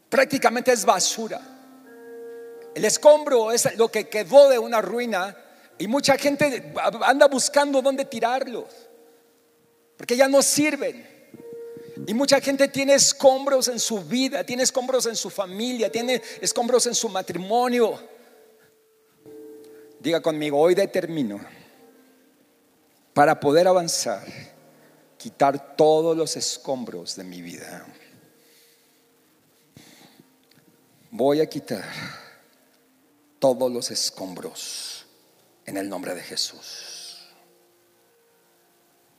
[0.09, 1.41] prácticamente es basura.
[2.75, 5.37] El escombro es lo que quedó de una ruina
[5.79, 8.65] y mucha gente anda buscando dónde tirarlos,
[9.99, 11.15] porque ya no sirven.
[12.07, 16.87] Y mucha gente tiene escombros en su vida, tiene escombros en su familia, tiene escombros
[16.87, 18.16] en su matrimonio.
[20.07, 21.41] Diga conmigo, hoy determino
[23.13, 24.25] para poder avanzar,
[25.19, 27.85] quitar todos los escombros de mi vida.
[31.11, 31.85] voy a quitar
[33.41, 35.05] todos los escombros
[35.65, 37.27] en el nombre de Jesús.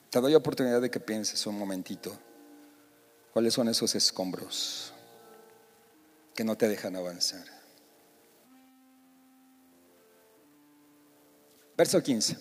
[0.10, 2.18] Te doy oportunidad de que pienses un momentito
[3.34, 4.94] cuáles son esos escombros
[6.34, 7.57] que no te dejan avanzar.
[11.78, 12.36] Verso 15.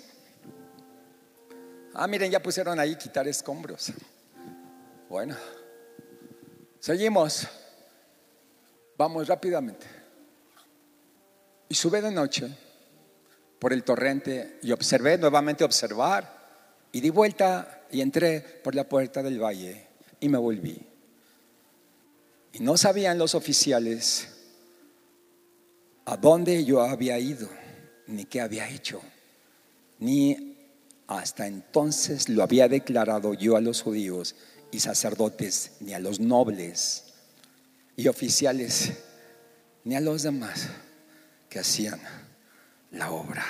[1.93, 3.93] Ah, miren, ya pusieron ahí quitar escombros.
[5.11, 5.37] Bueno,
[6.81, 7.47] seguimos.
[8.97, 9.87] Vamos rápidamente.
[11.69, 12.49] Y sube de noche
[13.59, 19.23] por el torrente y observé, nuevamente observar, y di vuelta y entré por la puerta
[19.23, 19.87] del valle
[20.19, 20.87] y me volví.
[22.53, 24.29] Y no sabían los oficiales
[26.07, 27.49] a dónde yo había ido,
[28.07, 29.03] ni qué había hecho,
[29.99, 30.57] ni
[31.07, 34.35] hasta entonces lo había declarado yo a los judíos
[34.71, 37.05] y sacerdotes, ni a los nobles
[37.97, 38.93] y oficiales,
[39.85, 40.69] ni a los demás
[41.49, 42.01] que hacían
[42.91, 43.45] la obra.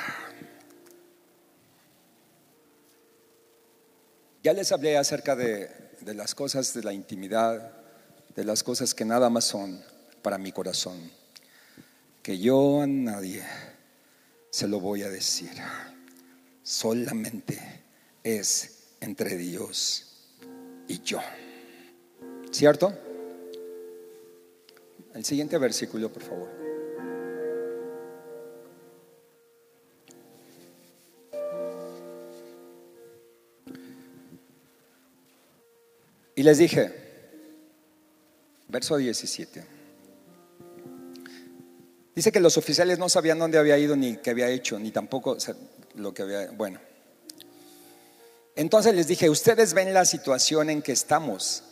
[4.42, 5.68] Ya les hablé acerca de,
[6.04, 7.72] las cosas de la intimidad,
[8.36, 9.82] de las cosas que nada más son
[10.22, 11.10] para mi corazón,
[12.22, 13.42] que yo a nadie
[14.50, 15.50] se lo voy a decir,
[16.66, 17.84] solamente
[18.24, 20.32] es entre Dios
[20.88, 21.20] y yo.
[22.50, 22.92] ¿Cierto?
[25.14, 26.50] El siguiente versículo, por favor.
[36.34, 36.92] Y les dije,
[38.66, 39.64] verso 17.
[42.16, 45.38] Dice que los oficiales no sabían dónde había ido ni qué había hecho, ni tampoco
[45.96, 46.80] lo que había, bueno.
[48.54, 51.62] Entonces les dije, ustedes ven la situación en que estamos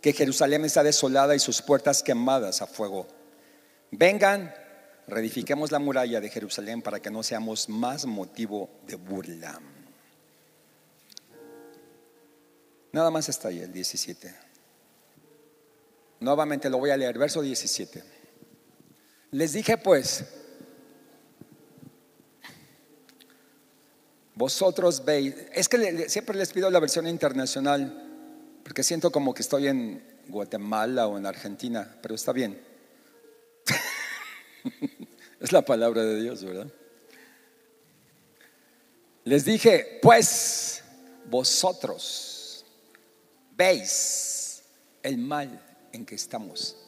[0.00, 3.06] que Jerusalén está desolada y sus puertas quemadas a fuego.
[3.90, 4.54] Vengan,
[5.06, 9.60] reedifiquemos la muralla de Jerusalén para que no seamos más motivo de burla.
[12.92, 14.34] Nada más está ahí el 17.
[16.20, 18.02] Nuevamente lo voy a leer, verso 17.
[19.32, 20.24] Les dije pues,
[24.40, 29.66] vosotros veis, es que siempre les pido la versión internacional porque siento como que estoy
[29.66, 32.58] en Guatemala o en Argentina, pero está bien.
[35.40, 36.68] es la palabra de Dios, ¿verdad?
[39.24, 40.84] Les dije, pues
[41.26, 42.64] vosotros
[43.54, 44.62] veis
[45.02, 45.62] el mal
[45.92, 46.78] en que estamos.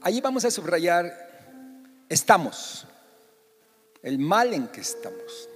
[0.00, 1.12] Allí vamos a subrayar
[2.08, 2.86] estamos,
[4.02, 5.50] el mal en que estamos.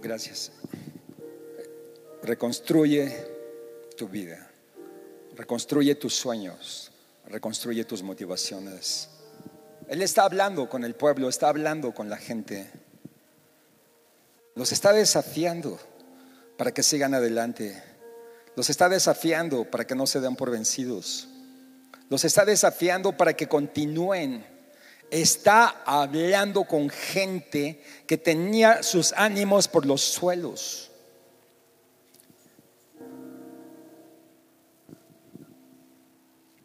[0.02, 0.52] Gracias.
[2.22, 3.26] Reconstruye
[3.96, 4.52] tu vida.
[5.34, 6.92] Reconstruye tus sueños.
[7.28, 9.08] Reconstruye tus motivaciones.
[9.88, 12.70] Él está hablando con el pueblo, está hablando con la gente.
[14.56, 15.80] Los está desafiando
[16.58, 17.82] para que sigan adelante.
[18.58, 21.30] Los está desafiando para que no se den por vencidos.
[22.10, 24.55] Los está desafiando para que continúen
[25.12, 30.92] está hablando con gente que tenía sus ánimos por los suelos.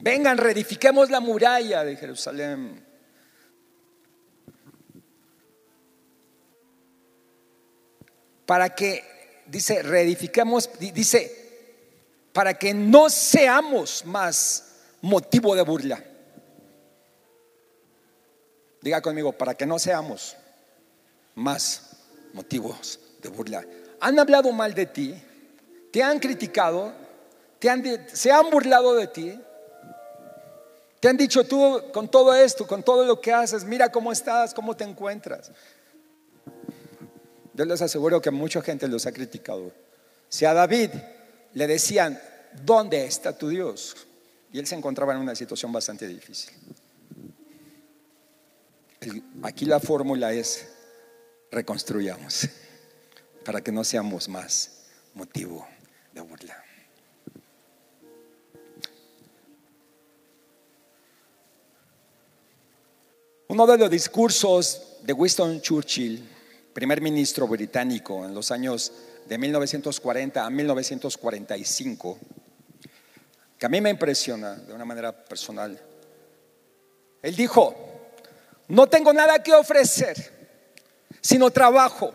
[0.00, 2.86] Vengan, reedifiquemos la muralla de Jerusalén.
[8.46, 9.04] Para que,
[9.46, 11.40] dice, reedifiquemos, dice,
[12.32, 16.09] para que no seamos más motivo de burla.
[18.80, 20.36] Diga conmigo, para que no seamos
[21.34, 21.90] más
[22.32, 23.64] motivos de burla.
[24.00, 25.14] Han hablado mal de ti,
[25.92, 26.92] te han criticado,
[27.58, 29.38] te han, se han burlado de ti,
[31.00, 34.54] te han dicho tú con todo esto, con todo lo que haces, mira cómo estás,
[34.54, 35.50] cómo te encuentras.
[37.54, 39.72] Yo les aseguro que mucha gente los ha criticado.
[40.28, 40.90] Si a David
[41.54, 42.20] le decían,
[42.64, 43.96] ¿dónde está tu Dios?
[44.52, 46.54] Y él se encontraba en una situación bastante difícil.
[49.42, 50.68] Aquí la fórmula es
[51.50, 52.48] reconstruyamos
[53.44, 54.82] para que no seamos más
[55.14, 55.66] motivo
[56.12, 56.62] de burla.
[63.48, 66.22] Uno de los discursos de Winston Churchill,
[66.72, 68.92] primer ministro británico en los años
[69.26, 72.18] de 1940 a 1945,
[73.58, 75.80] que a mí me impresiona de una manera personal.
[77.22, 77.89] Él dijo,
[78.70, 80.16] no tengo nada que ofrecer,
[81.20, 82.14] sino trabajo,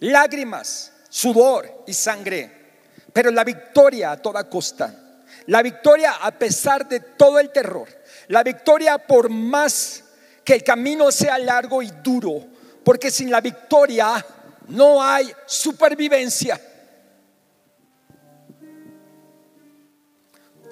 [0.00, 2.50] lágrimas, sudor y sangre,
[3.12, 4.94] pero la victoria a toda costa,
[5.46, 7.88] la victoria a pesar de todo el terror,
[8.28, 10.02] la victoria por más
[10.44, 12.46] que el camino sea largo y duro,
[12.82, 14.24] porque sin la victoria
[14.68, 16.60] no hay supervivencia.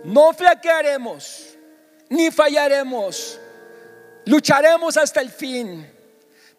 [0.04, 1.58] No flaquearemos,
[2.08, 3.39] ni fallaremos
[4.26, 5.90] Lucharemos hasta el fin.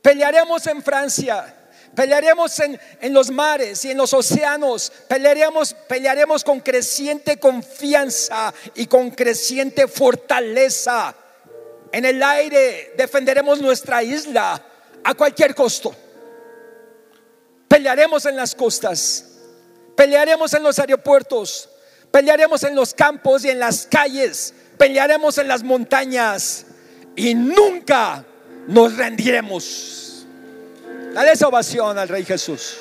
[0.02, 1.58] Pelearemos en Francia.
[1.96, 4.92] Pelearemos en, en, los mares y en los océanos.
[5.08, 11.14] Pelearemos, pelearemos con creciente confianza y con creciente fortaleza.
[11.92, 14.64] En el aire defenderemos nuestra isla
[15.04, 15.94] a cualquier costo.
[17.68, 19.26] Pelearemos en las costas.
[19.96, 21.70] Pelearemos en los aeropuertos.
[22.10, 24.54] Pelearemos en los campos y en las calles.
[24.78, 26.66] Pelearemos en las montañas
[27.16, 28.24] y nunca
[28.68, 30.26] nos rendiremos.
[31.14, 32.78] Dale esa ovación al Rey Jesús.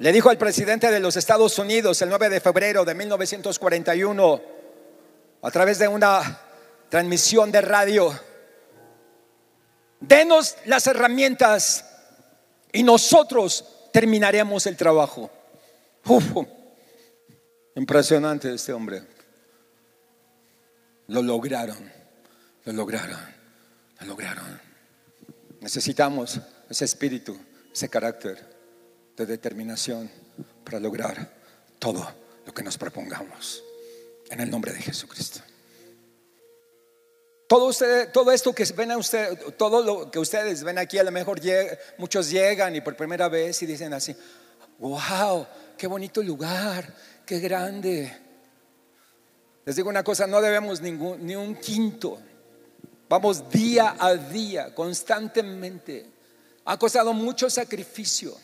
[0.00, 4.42] Le dijo al presidente de los Estados Unidos el 9 de febrero de 1941
[5.42, 6.40] a través de una
[6.88, 8.18] transmisión de radio,
[10.00, 11.84] denos las herramientas
[12.72, 15.28] y nosotros terminaremos el trabajo.
[17.74, 19.02] impresionante este hombre.
[21.08, 21.90] Lo lograron,
[22.64, 23.18] lo lograron,
[23.98, 24.60] lo lograron.
[25.60, 26.40] Necesitamos
[26.70, 27.36] ese espíritu,
[27.72, 28.38] ese carácter
[29.16, 30.08] de determinación
[30.64, 31.34] para lograr
[31.80, 32.06] todo
[32.46, 33.64] lo que nos propongamos.
[34.30, 35.40] En el nombre de Jesucristo.
[37.48, 41.02] Todo, usted, todo esto que ven a usted, todo lo que ustedes ven aquí, a
[41.02, 41.40] lo mejor
[41.96, 44.14] muchos llegan y por primera vez y dicen así,
[44.78, 45.46] wow,
[45.78, 46.92] qué bonito lugar,
[47.24, 48.14] qué grande.
[49.64, 52.18] Les digo una cosa, no debemos ningún, ni un quinto.
[53.08, 56.04] Vamos día a día, constantemente.
[56.66, 58.36] Ha costado mucho sacrificio,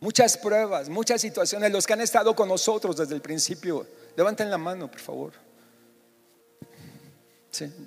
[0.00, 1.70] muchas pruebas, muchas situaciones.
[1.70, 5.49] Los que han estado con nosotros desde el principio, levanten la mano, por favor.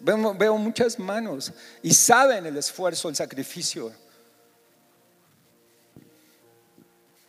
[0.02, 1.52] Veo, muchas manos
[1.82, 3.92] y saben el esfuerzo, el sacrificio.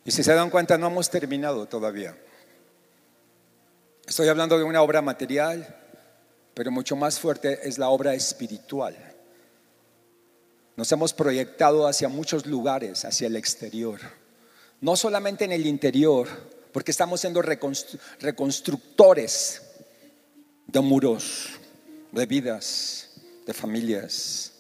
[0.05, 2.17] Y si se dan cuenta, no hemos terminado todavía.
[4.07, 5.81] Estoy hablando de una obra material,
[6.53, 8.95] pero mucho más fuerte es la obra espiritual.
[10.77, 14.01] Nos hemos proyectado hacia muchos lugares, hacia el exterior.
[14.81, 16.27] No solamente en el interior,
[16.73, 19.63] porque estamos siendo reconstructores
[20.67, 21.61] de muros,
[22.15, 23.11] de vidas,
[23.47, 24.53] de familias.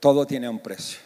[0.00, 0.98] Todo tiene un precio.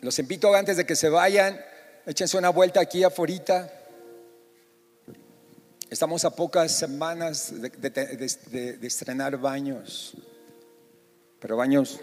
[0.00, 1.58] Los invito antes de que se vayan
[2.06, 3.68] Échense una vuelta aquí afuera.
[5.90, 10.16] Estamos a pocas semanas de, estrenar baños,
[11.40, 11.98] pero baños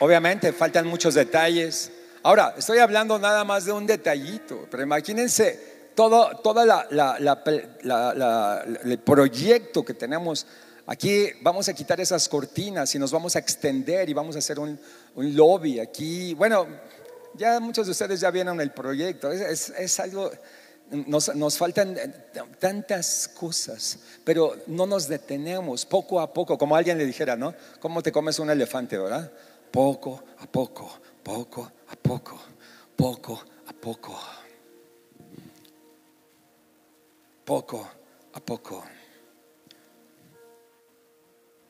[0.00, 1.90] Obviamente faltan muchos detalles.
[2.22, 6.88] Ahora, estoy hablando nada más de un detallito, pero imagínense todo toda
[8.84, 10.46] el proyecto que tenemos
[10.90, 14.58] Aquí vamos a quitar esas cortinas y nos vamos a extender y vamos a hacer
[14.58, 14.76] un,
[15.14, 16.34] lobby aquí.
[16.34, 16.66] Bueno,
[17.34, 19.30] ya muchos de ustedes ya vieron el proyecto.
[19.30, 20.32] Es, algo,
[20.90, 21.96] nos, nos, faltan
[22.58, 27.54] tantas cosas, pero no nos detenemos poco a poco, como alguien le dijera, ¿no?
[27.78, 29.30] ¿Cómo te comes un elefante, verdad?
[29.70, 30.90] Poco a poco,
[31.22, 32.40] poco a poco,
[32.96, 34.20] poco a poco,
[37.44, 37.90] poco
[38.32, 38.84] a poco.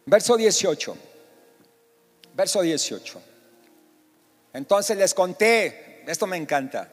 [0.07, 0.97] Verso 18.
[2.35, 3.23] Verso 18.
[4.53, 6.93] Entonces les conté, esto me encanta,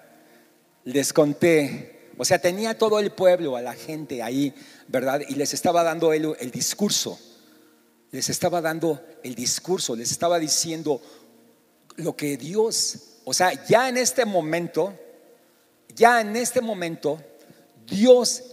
[0.83, 4.53] les conté, o sea, tenía todo el pueblo, a la gente ahí,
[4.87, 5.21] ¿verdad?
[5.27, 7.19] Y les estaba dando el, el discurso,
[8.11, 11.01] les estaba dando el discurso, les estaba diciendo
[11.97, 14.93] lo que Dios, o sea, ya en este momento,
[15.95, 17.19] ya en este momento,
[17.85, 18.43] Dios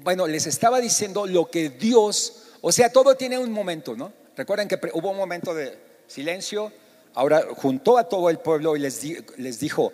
[0.00, 4.12] bueno, les estaba diciendo lo que Dios, o sea, todo tiene un momento, ¿no?
[4.36, 6.72] Recuerden que hubo un momento de silencio,
[7.14, 9.00] ahora juntó a todo el pueblo y les,
[9.38, 9.92] les dijo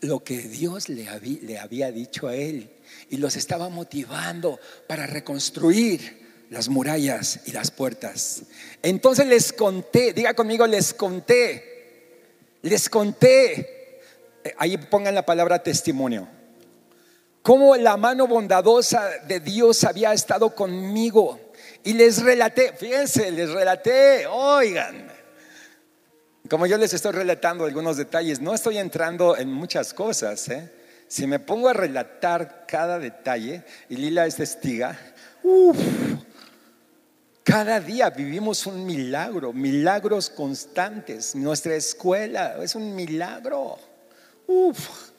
[0.00, 2.70] lo que Dios le había, le había dicho a él
[3.08, 6.21] y los estaba motivando para reconstruir
[6.52, 8.42] las murallas y las puertas.
[8.82, 12.20] Entonces les conté, diga conmigo, les conté,
[12.62, 14.00] les conté,
[14.58, 16.28] ahí pongan la palabra testimonio
[17.42, 21.38] cómo la mano bondadosa de Dios había estado conmigo.
[21.84, 25.08] Y les relaté, fíjense, les relaté, oigan,
[26.48, 30.48] como yo les estoy relatando algunos detalles, no estoy entrando en muchas cosas.
[30.48, 30.70] ¿eh?
[31.08, 34.96] Si me pongo a relatar cada detalle, y Lila es testiga,
[37.44, 41.34] cada día vivimos un milagro, milagros constantes.
[41.34, 43.78] Nuestra escuela es un milagro.
[44.46, 45.12] Uf.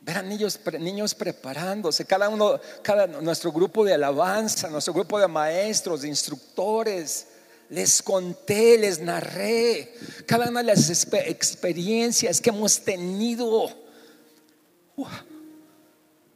[0.00, 6.02] Verán niños, niños preparándose, cada uno, cada nuestro grupo de alabanza, nuestro grupo de maestros,
[6.02, 7.26] de instructores.
[7.68, 9.92] Les conté, les narré
[10.24, 13.68] cada una de las experiencias que hemos tenido.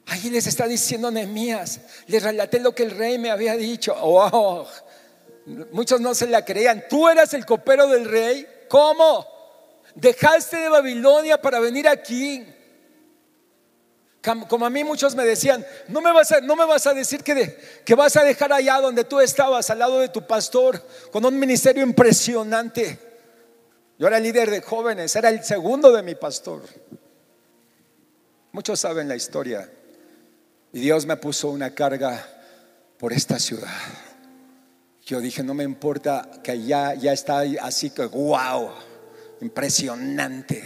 [0.07, 3.95] Ahí les está diciendo Nehemías, les relaté lo que el rey me había dicho.
[3.97, 4.67] Oh,
[5.73, 6.85] muchos no se la creían.
[6.89, 8.47] Tú eras el copero del rey.
[8.69, 9.27] ¿Cómo?
[9.95, 12.47] Dejaste de Babilonia para venir aquí.
[14.49, 17.23] Como a mí muchos me decían, no me vas a, no me vas a decir
[17.23, 21.25] que, que vas a dejar allá donde tú estabas, al lado de tu pastor, con
[21.25, 22.99] un ministerio impresionante.
[23.99, 26.63] Yo era líder de jóvenes, era el segundo de mi pastor.
[28.53, 29.71] Muchos saben la historia.
[30.73, 32.27] Y Dios me puso una carga
[32.99, 33.71] por esta ciudad.
[35.11, 38.71] Yo dije, no me importa que allá ya está así que, wow,
[39.41, 40.63] impresionante.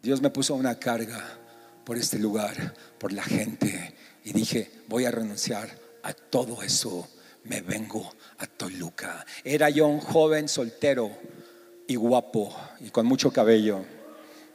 [0.00, 1.20] Dios me puso una carga
[1.84, 3.92] por este lugar, por la gente.
[4.22, 5.68] Y dije, voy a renunciar
[6.04, 7.08] a todo eso.
[7.42, 9.26] Me vengo a Toluca.
[9.42, 11.10] Era yo un joven soltero
[11.88, 13.84] y guapo y con mucho cabello.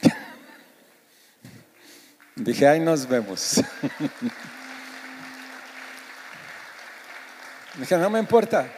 [2.34, 3.60] Dije, ahí nos vemos.
[7.78, 8.68] Dije, no me importa.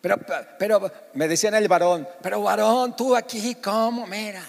[0.00, 0.16] Pero,
[0.58, 4.06] pero me decían el varón, pero varón, tú aquí, ¿cómo?
[4.06, 4.42] Mira.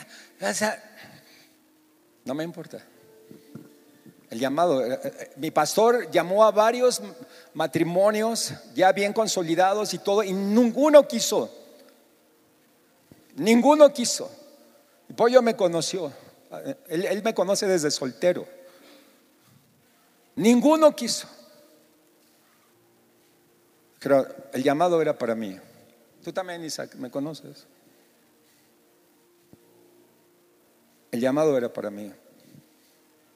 [2.24, 2.80] No me importa.
[4.30, 4.86] El llamado.
[4.86, 7.02] Eh, eh, mi pastor llamó a varios
[7.54, 11.54] matrimonios ya bien consolidados y todo, y ninguno quiso.
[13.36, 14.32] Ninguno quiso.
[15.10, 16.14] El pollo me conoció.
[16.88, 18.48] Él, él me conoce desde soltero.
[20.36, 21.28] Ninguno quiso.
[24.00, 25.60] Pero el llamado era para mí.
[26.24, 27.68] Tú también, Isaac, me conoces.
[31.12, 32.12] El llamado era para mí.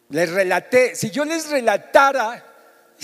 [0.10, 2.46] Les relaté, si yo les relatara,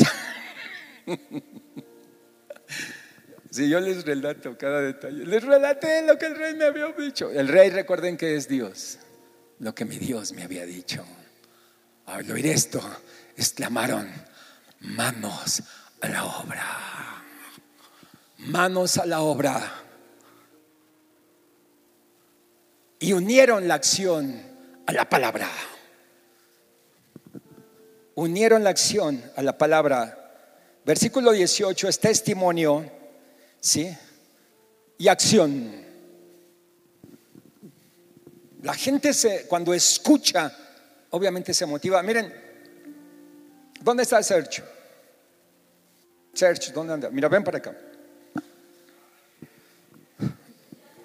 [3.49, 7.31] si yo les relato cada detalle, les relaté lo que el rey me había dicho.
[7.31, 8.99] El rey, recuerden que es Dios,
[9.59, 11.03] lo que mi Dios me había dicho.
[12.05, 12.79] Al oír esto,
[13.35, 14.07] exclamaron,
[14.81, 15.63] manos
[16.01, 17.08] a la obra,
[18.39, 19.73] manos a la obra.
[22.99, 24.41] Y unieron la acción
[24.85, 25.49] a la palabra.
[28.15, 30.15] Unieron la acción a la palabra.
[30.85, 32.91] Versículo 18 es testimonio,
[33.59, 33.95] ¿sí?
[34.97, 35.85] Y acción.
[38.63, 40.53] La gente se, cuando escucha,
[41.11, 42.03] obviamente se motiva.
[42.03, 42.33] Miren,
[43.79, 44.65] ¿dónde está Sergio?
[46.33, 47.09] Sergio, ¿dónde anda?
[47.09, 47.77] Mira, ven para acá.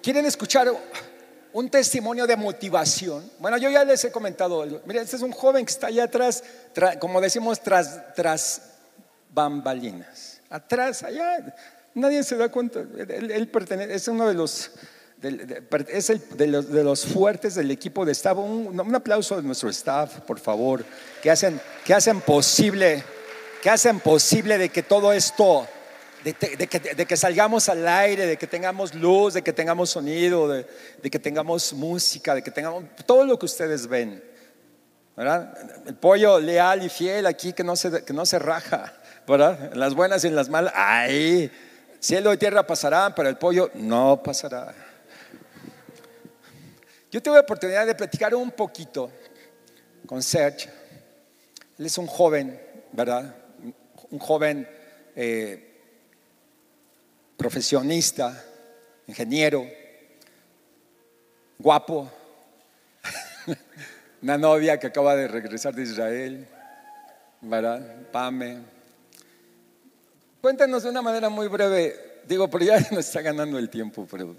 [0.05, 0.71] ¿Quieren escuchar
[1.51, 3.27] un testimonio de motivación.
[3.39, 4.63] Bueno, yo ya les he comentado.
[4.85, 6.43] Mira, este es un joven que está allá atrás,
[6.99, 8.61] como decimos, tras, tras
[9.31, 10.41] bambalinas.
[10.47, 11.55] Atrás, allá,
[11.95, 12.81] nadie se da cuenta.
[12.81, 14.69] Él, pertenece, es uno de los,
[15.87, 18.37] es el, de, los, de los fuertes del equipo de staff.
[18.37, 20.85] Un, un, aplauso de nuestro staff, por favor,
[21.23, 23.03] que hacen, que hacen posible,
[23.59, 25.67] que hacen posible de que todo esto
[26.25, 30.65] de, que, salgamos al aire, de que tengamos luz, de que tengamos sonido, de,
[31.11, 34.23] que tengamos música, de que tengamos todo lo que ustedes ven.
[35.15, 35.55] ¿verdad?
[35.85, 38.91] El pollo leal y fiel aquí que no se, que no se raja,
[39.27, 39.71] ¿verdad?
[39.75, 41.51] Las buenas y las malas, ahí,
[41.99, 44.73] cielo y tierra pasarán, pero el pollo no pasará.
[47.11, 49.11] Yo tuve la oportunidad de platicar un poquito
[50.07, 50.69] con Serge.
[51.77, 52.59] Él es un joven,
[52.91, 53.35] ¿verdad?
[54.09, 54.67] Un joven
[55.15, 55.64] eh,
[57.37, 58.43] profesionista,
[59.07, 59.65] ingeniero,
[61.57, 62.11] guapo,
[64.21, 66.47] una novia que acaba de regresar de Israel,
[67.41, 68.09] ¿verdad?
[68.11, 68.59] Pame.
[70.41, 74.35] Cuéntanos de una manera muy breve, digo, pero ya nos está ganando el tiempo, pero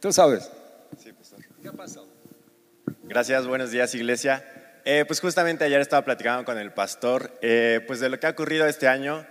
[0.00, 0.50] tú sabes.
[0.98, 1.40] Sí, pastor.
[1.60, 2.06] ¿Qué ha pasado?
[3.04, 4.44] Gracias, buenos días, iglesia.
[4.84, 8.30] Eh, pues justamente ayer estaba platicando con el pastor, eh, pues de lo que ha
[8.30, 9.24] ocurrido este año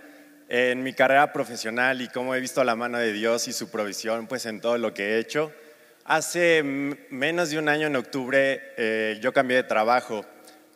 [0.48, 4.26] en mi carrera profesional y cómo he visto la mano de Dios y su provisión
[4.26, 5.52] pues en todo lo que he hecho.
[6.04, 10.24] Hace menos de un año, en octubre, eh, yo cambié de trabajo.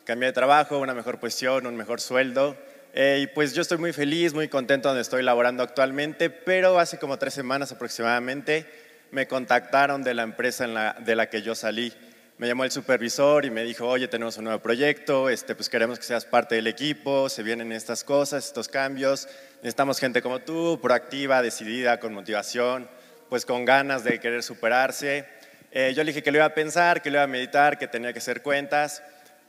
[0.05, 2.55] Cambié de trabajo, una mejor posición, un mejor sueldo.
[2.93, 6.97] Eh, y pues yo estoy muy feliz, muy contento donde estoy laborando actualmente, pero hace
[6.97, 8.65] como tres semanas aproximadamente
[9.11, 11.93] me contactaron de la empresa de la que yo salí
[12.37, 15.97] me llamó el supervisor y me dijo, oye, tenemos un nuevo proyecto, este, pues queremos
[15.97, 19.27] que seas parte del equipo, se vienen estas cosas, estos cambios,
[19.57, 22.87] necesitamos gente como tú, proactiva, decidida, con motivación,
[23.27, 25.25] pues con ganas de querer superarse.
[25.71, 27.87] Eh, yo le dije que lo iba a pensar, que lo iba a meditar, que
[27.87, 29.01] tenía que hacer cuentas.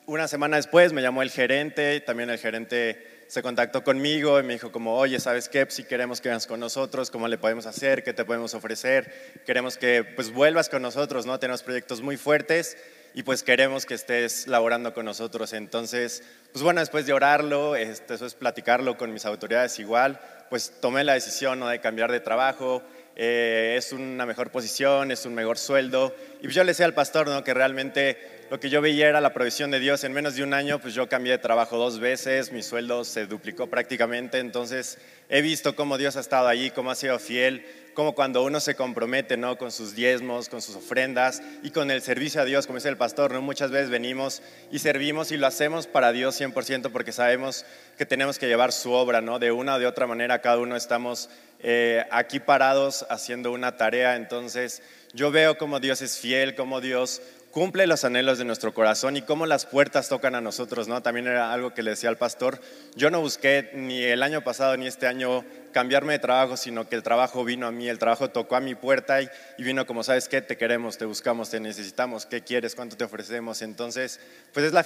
[0.07, 4.55] Una semana después me llamó el gerente, también el gerente se contactó conmigo y me
[4.55, 5.67] dijo como, oye, ¿sabes qué?
[5.69, 8.03] Si queremos que vengas con nosotros, ¿cómo le podemos hacer?
[8.03, 9.43] ¿Qué te podemos ofrecer?
[9.45, 11.39] Queremos que pues vuelvas con nosotros, ¿no?
[11.39, 12.79] Tenemos proyectos muy fuertes
[13.13, 15.53] y pues queremos que estés laborando con nosotros.
[15.53, 16.23] Entonces,
[16.53, 21.05] pues bueno, después de orarlo, este, eso es platicarlo con mis autoridades igual, pues tomé
[21.05, 21.69] la decisión ¿no?
[21.69, 22.83] de cambiar de trabajo,
[23.15, 26.17] eh, es una mejor posición, es un mejor sueldo.
[26.41, 27.45] Y pues yo le decía al pastor ¿no?
[27.45, 30.05] que realmente lo que yo veía era la provisión de Dios.
[30.05, 33.27] En menos de un año, pues yo cambié de trabajo dos veces, mi sueldo se
[33.27, 38.15] duplicó prácticamente, entonces he visto cómo Dios ha estado allí, cómo ha sido fiel, cómo
[38.15, 39.59] cuando uno se compromete, ¿no?
[39.59, 42.97] Con sus diezmos, con sus ofrendas y con el servicio a Dios, como dice el
[42.97, 43.43] pastor, ¿no?
[43.43, 44.41] Muchas veces venimos
[44.71, 47.67] y servimos y lo hacemos para Dios 100% porque sabemos
[47.99, 49.39] que tenemos que llevar su obra, ¿no?
[49.39, 51.29] De una o de otra manera cada uno estamos
[51.61, 54.81] eh, aquí parados haciendo una tarea, entonces
[55.13, 57.21] yo veo cómo Dios es fiel, cómo Dios
[57.59, 61.03] cumple los anhelos de nuestro corazón y cómo las puertas tocan a nosotros, ¿no?
[61.03, 62.61] También era algo que le decía al pastor,
[62.95, 66.95] yo no busqué ni el año pasado ni este año cambiarme de trabajo, sino que
[66.95, 69.29] el trabajo vino a mí, el trabajo tocó a mi puerta y,
[69.59, 70.41] vino como, ¿sabes qué?
[70.41, 72.77] Te queremos, te buscamos, te necesitamos, ¿qué quieres?
[72.77, 73.61] ¿Cuánto te ofrecemos?
[73.61, 74.21] Entonces,
[74.55, 74.85] pues es la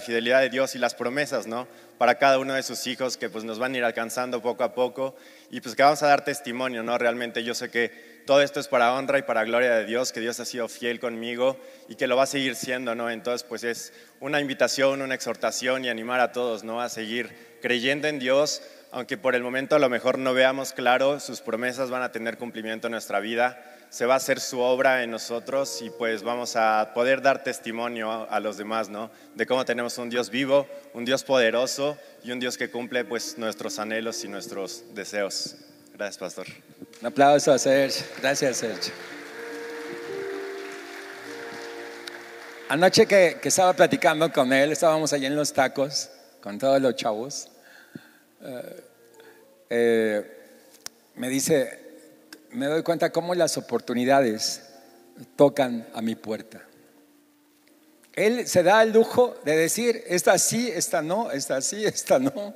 [0.00, 1.68] fidelidad de Dios y las promesas, ¿no?
[1.98, 4.74] Para cada uno de sus hijos que pues nos van a ir alcanzando poco a
[4.74, 5.14] poco
[5.52, 6.98] y pues que vamos a dar testimonio, ¿no?
[6.98, 10.20] Realmente yo sé que todo esto es para honra y para gloria de Dios, que
[10.20, 11.58] Dios ha sido fiel conmigo
[11.88, 13.10] y que lo va a seguir siendo, ¿no?
[13.10, 16.80] Entonces, pues es una invitación, una exhortación y animar a todos, ¿no?
[16.80, 21.18] A seguir creyendo en Dios, aunque por el momento a lo mejor no veamos claro,
[21.20, 25.02] sus promesas van a tener cumplimiento en nuestra vida, se va a hacer su obra
[25.02, 29.10] en nosotros y pues vamos a poder dar testimonio a los demás, ¿no?
[29.34, 33.36] De cómo tenemos un Dios vivo, un Dios poderoso y un Dios que cumple pues
[33.38, 35.71] nuestros anhelos y nuestros deseos.
[35.94, 36.46] Gracias, pastor.
[37.00, 38.04] Un aplauso a Sergio.
[38.20, 38.92] Gracias, Sergio.
[42.68, 46.08] Anoche que, estaba platicando con él, estábamos allí en los tacos
[46.40, 47.48] con todos los chavos.
[48.42, 48.84] Eh,
[49.68, 50.38] eh,
[51.16, 51.78] me dice,
[52.52, 54.62] me doy cuenta cómo las oportunidades
[55.36, 56.62] tocan a mi puerta.
[58.14, 62.54] Él se da el lujo de decir, esta sí, esta no, esta sí, esta no.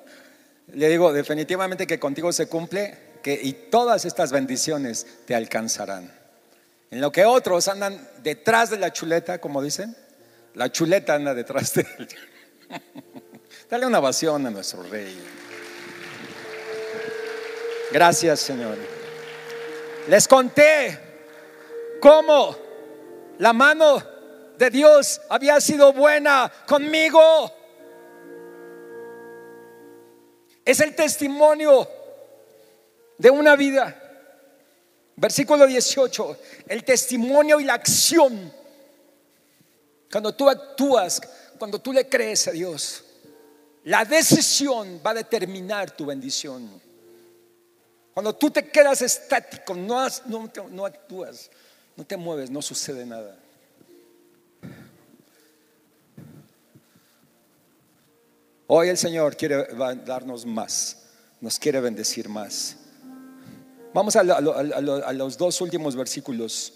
[0.72, 6.12] Le digo, definitivamente que contigo se cumple y todas estas bendiciones te alcanzarán.
[6.91, 9.97] En lo que otros andan detrás de la chuleta, como dicen,
[10.55, 12.09] la chuleta anda detrás de él.
[13.70, 15.18] Dale una ovación a nuestro rey.
[17.93, 18.77] Gracias, Señor.
[20.09, 20.99] Les conté
[22.01, 22.57] cómo
[23.39, 24.03] la mano
[24.57, 27.53] de Dios había sido buena conmigo.
[30.64, 31.89] Es el testimonio
[33.19, 34.03] de una vida.
[35.17, 36.39] Versículo 18,
[36.69, 38.53] el testimonio y la acción.
[40.11, 41.21] Cuando tú actúas,
[41.59, 43.03] cuando tú le crees a Dios,
[43.85, 46.81] la decisión va a determinar tu bendición.
[48.12, 50.07] Cuando tú te quedas estático, no,
[50.71, 51.51] no, actúas,
[51.97, 53.39] no te mueves, no sucede nada.
[58.69, 59.69] Hoy el Señor quiere
[60.05, 60.97] darnos más,
[61.41, 62.77] nos quiere bendecir más.
[63.97, 66.71] Vamos a, los dos últimos versículos.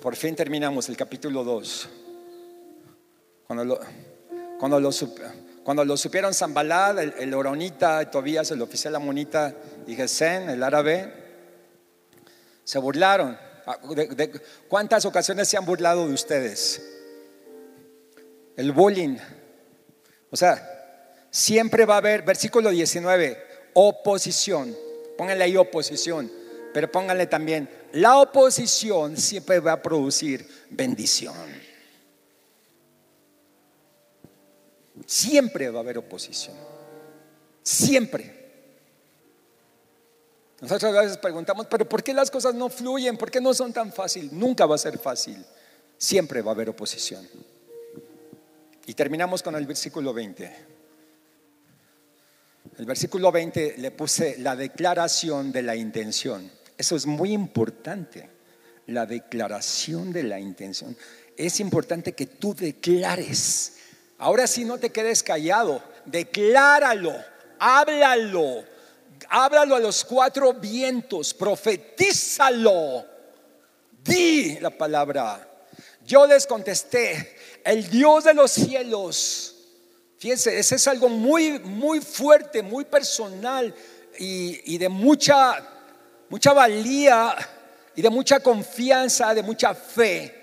[0.00, 1.88] Por fin terminamos el capítulo 2.
[3.46, 3.78] Cuando lo,
[4.58, 4.90] cuando lo,
[5.62, 9.54] cuando lo supieron Zambalad, el, el, Oronita, Tobías, el oficial Amonita
[9.86, 11.12] y Gesén, el árabe,
[12.64, 13.36] se burlaron.
[13.66, 14.32] Ah, ¿De,
[14.66, 16.82] cuántas ocasiones se han burlado de ustedes?
[18.56, 19.18] El bullying.
[20.30, 23.36] O sea, siempre va a haber, versículo 19,
[23.74, 24.87] oposición.
[25.18, 26.30] Pónganle ahí oposición,
[26.72, 31.34] pero pónganle también, la oposición siempre va a producir bendición.
[35.04, 36.54] Siempre va a haber oposición.
[37.64, 38.38] Siempre.
[40.60, 43.16] Nosotros a veces preguntamos, pero ¿por qué las cosas no fluyen?
[43.16, 44.30] ¿Por qué no son tan fáciles?
[44.30, 45.44] Nunca va a ser fácil.
[45.96, 47.28] Siempre va a haber oposición.
[48.86, 50.77] Y terminamos con el versículo 20.
[52.78, 56.48] El versículo 20 le puse la declaración de la intención.
[56.76, 58.30] Eso es muy importante,
[58.86, 60.96] la declaración de la intención.
[61.36, 63.78] Es importante que tú declares.
[64.18, 67.12] Ahora sí no te quedes callado, decláralo,
[67.58, 68.64] háblalo,
[69.28, 73.04] háblalo a los cuatro vientos, profetízalo,
[74.04, 75.48] di la palabra.
[76.06, 79.57] Yo les contesté, el Dios de los cielos
[80.18, 83.72] Fíjense, ese es algo muy, muy fuerte, muy personal
[84.18, 85.64] y, de mucha,
[86.28, 87.36] mucha valía
[87.94, 90.34] y de mucha confianza, de mucha fe.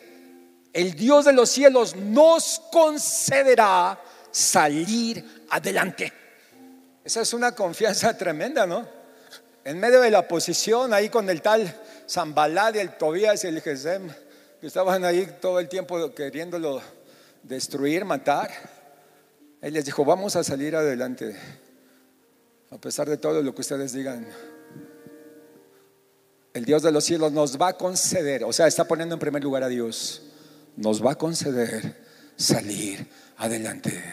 [0.72, 4.00] El Dios de los cielos nos concederá
[4.32, 6.12] salir adelante.
[7.04, 8.88] Esa es una confianza tremenda, ¿no?
[9.66, 14.10] En medio de la posición, ahí con el tal Zambalad el Tobías y el Gesem,
[14.62, 16.82] que estaban ahí todo el tiempo queriéndolo
[17.44, 18.75] destruir, matar.
[19.66, 21.36] Él les dijo, vamos a salir adelante,
[22.70, 24.28] a pesar de todo lo que ustedes digan.
[26.54, 29.44] El Dios de los cielos nos va a conceder, o sea, está poniendo en primer
[29.44, 30.22] lugar a Dios,
[30.76, 31.98] nos va a conceder
[32.36, 33.08] salir
[33.38, 34.04] adelante.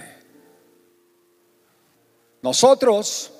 [2.40, 3.30] Nosotros,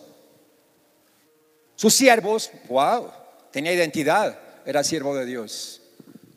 [1.76, 3.10] sus siervos, wow,
[3.50, 5.80] tenía identidad, era siervo de Dios.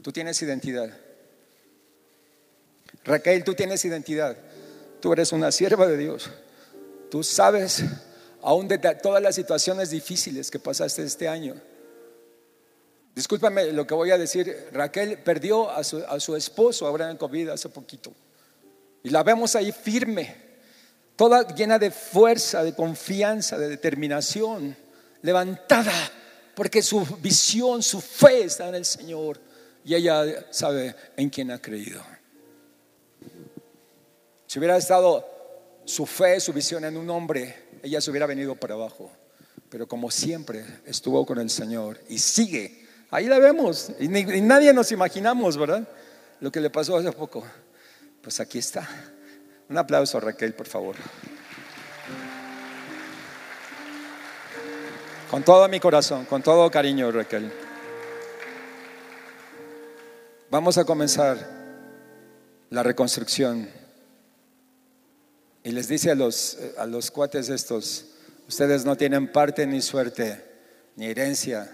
[0.01, 0.97] Tú tienes identidad.
[3.03, 4.37] Raquel, tú tienes identidad.
[5.05, 6.31] Tú eres una sierva de Dios.
[7.11, 7.83] Tú sabes,
[8.41, 11.53] aún de todas las situaciones difíciles que pasaste este año,
[13.13, 14.67] Discúlpame lo que voy a decir.
[14.71, 18.15] Raquel perdió a su, a su esposo ahora en COVID hace poquito.
[19.03, 20.35] Y la vemos ahí firme,
[21.15, 24.75] toda llena de fuerza, de confianza, de determinación,
[25.21, 25.93] levantada,
[26.55, 29.39] porque su visión, su fe está en el Señor.
[29.83, 32.14] Y ella sabe en quién ha creído.
[34.55, 35.27] Si hubiera estado
[35.83, 37.53] su fe, su visión en un hombre,
[37.83, 39.11] ella se hubiera venido para abajo.
[39.67, 43.91] Pero como siempre estuvo con el Señor y sigue Ahí la vemos.
[43.99, 45.85] Y, nadie nos imaginamos, ¿verdad?
[46.39, 47.43] Lo que le pasó hace poco.
[48.21, 48.87] Pues aquí está.
[49.67, 50.95] Un aplauso a Raquel, por favor.
[55.29, 57.51] Con todo mi corazón, con todo cariño, Raquel.
[60.49, 61.45] Vamos a comenzar
[62.69, 63.83] la reconstrucción.
[65.65, 68.05] Y les dice a los, a los cuates estos,
[68.47, 70.41] ustedes no tienen parte ni suerte,
[70.95, 71.69] ni herencia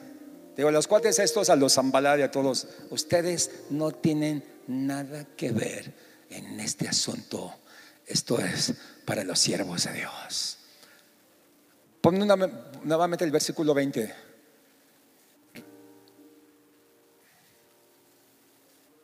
[0.55, 5.51] Digo, los cuates estos a los Zambalá y a todos, ustedes no tienen nada que
[5.51, 5.93] ver
[6.29, 7.55] en este asunto.
[8.05, 8.73] Esto es
[9.05, 10.57] para los siervos de Dios.
[12.01, 12.17] Pon
[12.83, 14.13] nuevamente el versículo 20.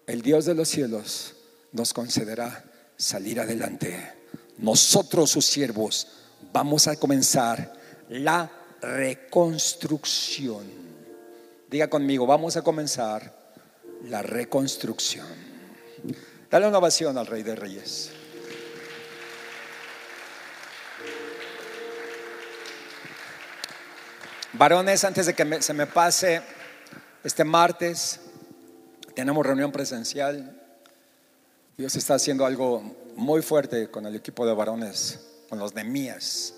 [0.07, 1.35] El Dios de los cielos
[1.71, 2.63] nos concederá
[2.97, 4.16] salir adelante.
[4.57, 6.07] Nosotros, sus siervos,
[6.51, 7.73] vamos a comenzar
[8.09, 8.49] la
[8.81, 10.87] reconstrucción
[11.69, 13.33] Diga conmigo, vamos a comenzar
[14.05, 15.27] la reconstrucción.
[16.49, 18.11] Dale una ovación al Rey de Reyes.
[24.53, 26.41] Varones, antes de que se me pase,
[27.21, 28.21] este martes
[29.13, 30.61] tenemos reunión presencial.
[31.77, 36.53] Dios está haciendo algo muy fuerte con el equipo de varones, con los de Mías.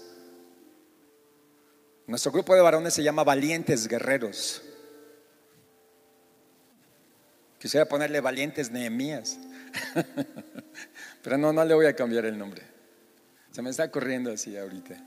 [2.05, 4.61] Nuestro grupo de varones se llama Valientes Guerreros.
[7.59, 9.37] Quisiera ponerle valientes Nehemías.
[11.23, 12.63] Pero no, no le voy a cambiar el nombre.
[13.51, 15.01] Se me está corriendo así ahorita.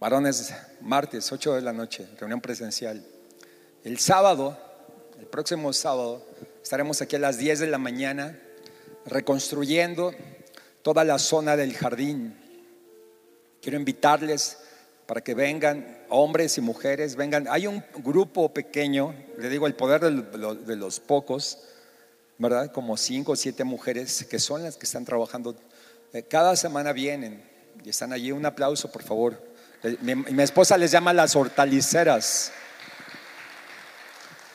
[0.00, 3.04] Varones, martes, 8 de la noche, reunión presencial.
[3.84, 4.58] El sábado,
[5.18, 6.26] el próximo sábado,
[6.62, 8.38] estaremos aquí a las 10 de la mañana
[9.08, 10.12] reconstruyendo
[10.82, 12.36] toda la zona del jardín.
[13.60, 14.58] Quiero invitarles
[15.06, 17.48] para que vengan hombres y mujeres, vengan.
[17.48, 21.58] Hay un grupo pequeño, le digo el poder de los pocos,
[22.38, 22.72] ¿verdad?
[22.72, 25.56] Como cinco o siete mujeres que son las que están trabajando.
[26.12, 27.42] Eh, cada semana vienen
[27.84, 28.32] y están allí.
[28.32, 29.42] Un aplauso, por favor.
[29.82, 32.52] Eh, mi, esposa les llama las hortaliceras.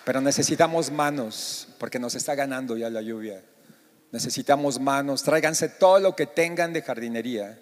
[0.05, 3.41] Pero necesitamos manos porque nos está ganando ya la lluvia.
[4.13, 5.23] Necesitamos manos.
[5.23, 7.59] Tráiganse todo lo que tengan de jardinería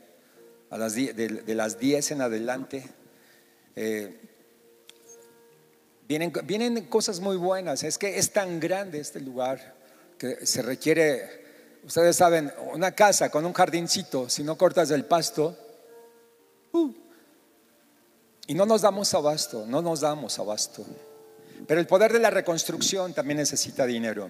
[0.70, 2.90] a las de, las 10 en adelante.
[3.78, 4.20] Eh,
[6.10, 7.84] vienen, vienen cosas muy buenas.
[7.84, 9.76] Es que es tan grande este lugar
[10.18, 15.58] que se requiere, ustedes saben, una casa con un jardincito, si no cortas el pasto,
[16.74, 16.94] uh,
[18.48, 20.86] y no nos damos abasto, no nos damos abasto.
[21.66, 24.30] Pero el poder de la reconstrucción también necesita dinero.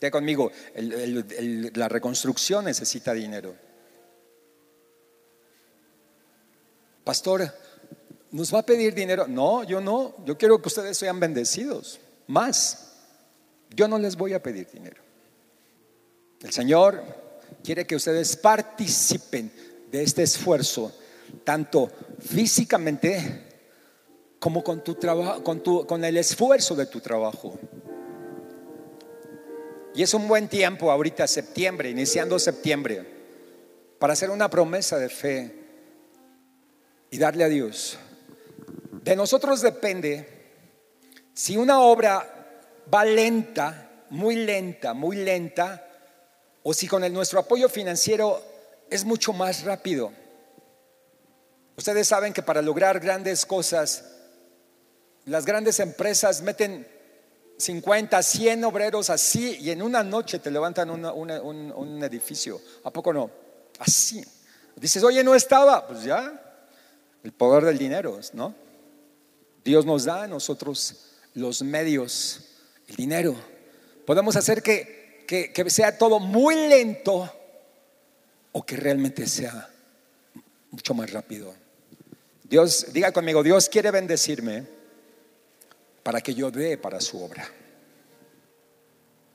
[0.00, 3.54] Ya conmigo, la reconstrucción necesita dinero.
[7.10, 7.52] pastor,
[8.30, 9.26] ¿nos va a pedir dinero?
[9.26, 11.98] No, yo no, yo quiero que ustedes sean bendecidos,
[12.28, 12.92] más.
[13.70, 15.02] Yo no les voy a pedir dinero.
[16.40, 17.02] El Señor
[17.64, 19.52] quiere que ustedes participen
[19.90, 20.92] de este esfuerzo,
[21.42, 21.90] tanto
[22.20, 23.46] físicamente
[24.38, 24.96] como con tu
[25.42, 27.58] con, con el esfuerzo de tu trabajo.
[29.94, 33.04] Y es un buen tiempo ahorita, septiembre, iniciando septiembre,
[33.98, 35.54] para hacer una promesa de fe
[37.10, 37.98] y darle a Dios.
[39.02, 40.40] De nosotros depende
[41.34, 42.40] si una obra
[42.92, 45.86] va lenta, muy lenta, muy lenta,
[46.62, 48.42] o si con el, nuestro apoyo financiero
[48.90, 50.12] es mucho más rápido.
[51.76, 54.04] Ustedes saben que para lograr grandes cosas,
[55.24, 56.86] las grandes empresas meten
[57.60, 62.60] 50, 100 obreros así y en una noche te levantan un, un edificio.
[62.84, 63.30] ¿A poco no?
[63.78, 64.24] Así.
[64.76, 65.86] Dices, oye, no estaba.
[65.86, 66.40] Pues ya,
[67.22, 68.54] el poder del dinero, ¿no?
[69.64, 70.96] Dios nos da a nosotros
[71.34, 72.40] los medios,
[72.88, 73.36] el dinero.
[74.06, 77.32] Podemos hacer que, que, sea todo muy lento
[78.52, 79.68] o que realmente sea
[80.70, 81.54] mucho más rápido.
[82.44, 84.66] Dios, diga conmigo, Dios quiere bendecirme
[86.02, 87.48] para que yo dé para su obra.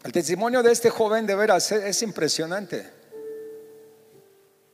[0.03, 2.88] El testimonio de este joven de veras es impresionante.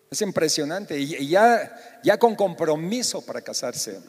[0.09, 0.99] Es impresionante.
[0.99, 3.99] Y ya, ya con compromiso para casarse.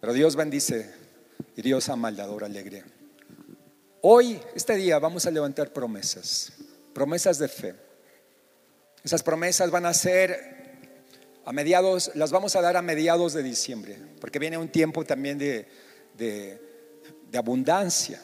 [0.00, 0.90] Pero Dios bendice.
[1.56, 2.82] y Dios ama al alegre.
[4.00, 6.52] Hoy, este día, vamos a levantar promesas,
[6.92, 7.74] promesas de fe.
[9.02, 10.54] Esas promesas van a ser
[11.44, 15.38] a mediados, las vamos a dar a mediados de diciembre, porque viene un tiempo también
[15.38, 15.68] de,
[16.16, 16.60] de,
[17.36, 18.20] abundancia.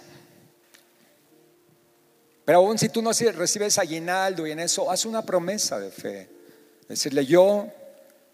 [2.45, 6.29] Pero aún si tú no recibes aguinaldo y en eso, haz una promesa de fe.
[6.89, 7.67] Decirle, yo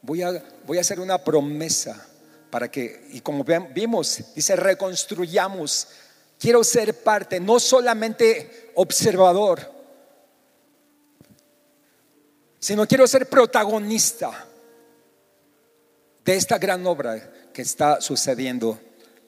[0.02, 2.06] voy a, voy a hacer una promesa
[2.50, 3.44] para que, y como
[3.74, 5.88] vimos, dice, reconstruyamos.
[6.38, 9.72] Quiero ser parte, no solamente observador,
[12.58, 14.46] sino quiero ser protagonista
[16.24, 18.78] de esta gran obra que está sucediendo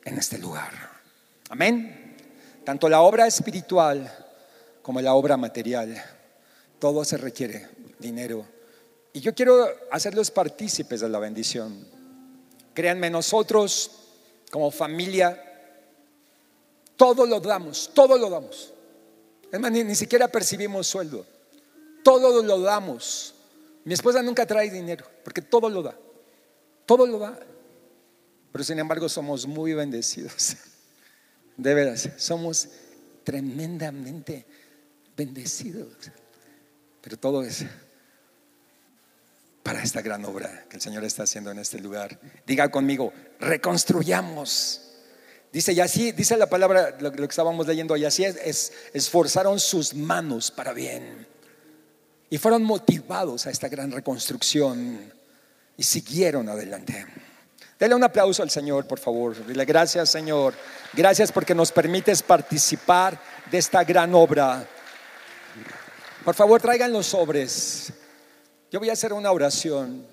[0.09, 0.72] en este lugar.
[1.50, 2.16] Amén.
[2.64, 4.26] Tanto la obra espiritual
[4.82, 6.02] como la obra material,
[6.78, 8.44] todo se requiere dinero.
[9.12, 11.86] Y yo quiero hacerlos partícipes de la bendición.
[12.74, 13.90] Créanme, nosotros
[14.50, 15.42] como familia,
[16.96, 18.72] todo lo damos, todo lo damos.
[19.50, 21.26] Es más, ni, siquiera percibimos sueldo.
[22.04, 23.34] Todo lo damos.
[23.84, 25.94] Mi esposa nunca trae dinero, porque todo lo da.
[26.86, 27.38] Todo lo da.
[28.53, 30.57] Pero sin embargo somos muy bendecidos.
[31.57, 32.68] De veras, somos
[33.24, 34.46] tremendamente
[35.16, 35.92] bendecidos.
[37.03, 37.64] Pero todo es
[39.62, 42.18] para esta gran obra que el Señor está haciendo en este lugar.
[42.46, 44.82] Diga conmigo, reconstruyamos.
[45.53, 49.94] Dice, y así, dice la palabra, lo, que estábamos leyendo, y así es, esforzaron sus
[49.94, 51.26] manos para bien.
[52.30, 55.12] Y fueron motivados a esta gran reconstrucción
[55.76, 57.07] y siguieron adelante.
[57.78, 59.46] Dele un aplauso al Señor, por favor.
[59.46, 60.52] Dile gracias, Señor.
[60.92, 63.20] Gracias porque nos permites participar
[63.50, 64.66] de esta gran obra.
[66.24, 67.92] Por favor, traigan los sobres.
[68.72, 70.04] Yo voy a hacer una oración,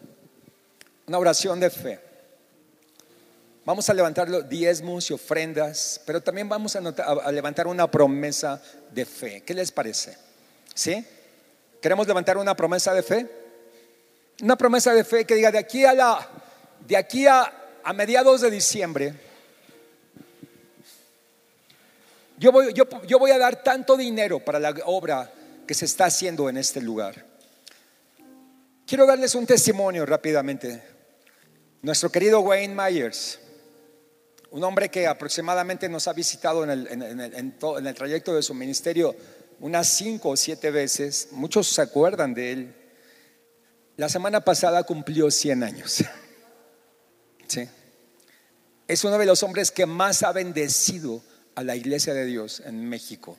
[1.07, 1.99] una oración de fe.
[3.65, 8.61] Vamos a levantar los diezmos y ofrendas, pero también vamos a, levantar una promesa
[8.91, 9.41] de fe.
[9.41, 10.15] ¿Qué les parece?
[10.75, 11.03] ¿Sí?
[11.81, 13.27] ¿Queremos levantar una promesa de fe?
[14.43, 16.44] Una promesa de fe que diga de aquí a la
[16.87, 17.51] de aquí a,
[17.93, 19.13] mediados de diciembre,
[22.37, 25.31] yo voy, yo voy a dar tanto dinero para la obra
[25.67, 27.25] que se está haciendo en este lugar.
[28.85, 30.83] Quiero darles un testimonio rápidamente.
[31.81, 33.39] Nuestro querido Wayne Myers,
[34.51, 39.15] un hombre que aproximadamente nos ha visitado en el, en el trayecto de su ministerio
[39.59, 42.75] unas cinco o siete veces, muchos se acuerdan de él.
[43.97, 46.03] La semana pasada cumplió 100 años.
[47.47, 47.67] ¿Sí?
[48.87, 51.21] Es uno de los hombres que más ha bendecido
[51.55, 53.37] a la iglesia de Dios en México.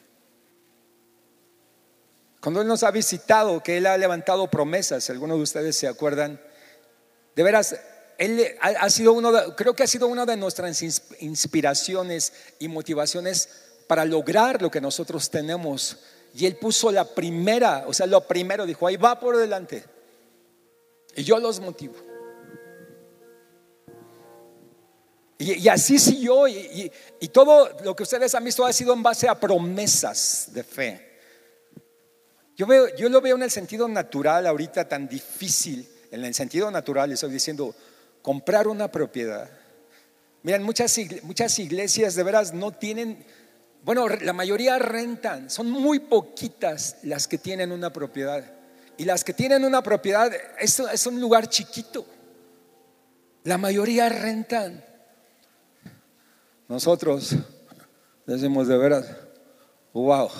[2.40, 6.40] Cuando Él nos ha visitado, que Él ha levantado promesas, algunos de ustedes se acuerdan,
[7.34, 7.76] de veras,
[8.18, 10.82] Él ha sido uno, creo que ha sido una de nuestras
[11.20, 13.48] inspiraciones y motivaciones
[13.86, 15.98] para lograr lo que nosotros tenemos.
[16.34, 19.84] Y Él puso la primera, o sea, lo primero, dijo, ahí va por delante.
[21.14, 21.94] Y yo los motivo.
[25.39, 29.28] Y, así siguió, y, y todo lo que ustedes han visto ha sido en base
[29.28, 31.07] a promesas de fe.
[32.57, 36.70] Yo, veo, yo lo veo en el sentido natural ahorita tan difícil, en el sentido
[36.70, 37.74] natural, estoy diciendo,
[38.22, 39.51] comprar una propiedad.
[40.43, 43.26] Miren, muchas, muchas iglesias de veras no tienen,
[43.82, 48.43] bueno, la mayoría rentan, son muy poquitas las que tienen una propiedad.
[48.97, 52.07] Y las que tienen una propiedad es, es un lugar chiquito.
[53.45, 54.82] La mayoría rentan.
[56.68, 57.34] Nosotros
[58.26, 59.06] decimos de veras,
[59.92, 60.30] wow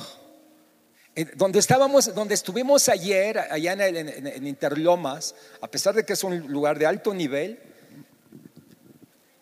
[1.37, 6.79] donde estábamos, donde estuvimos ayer, allá en, Interlomas, a pesar de que es un lugar
[6.79, 7.59] de alto nivel,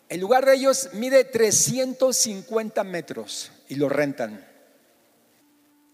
[0.07, 4.45] el lugar de ellos mide 350 metros y lo rentan.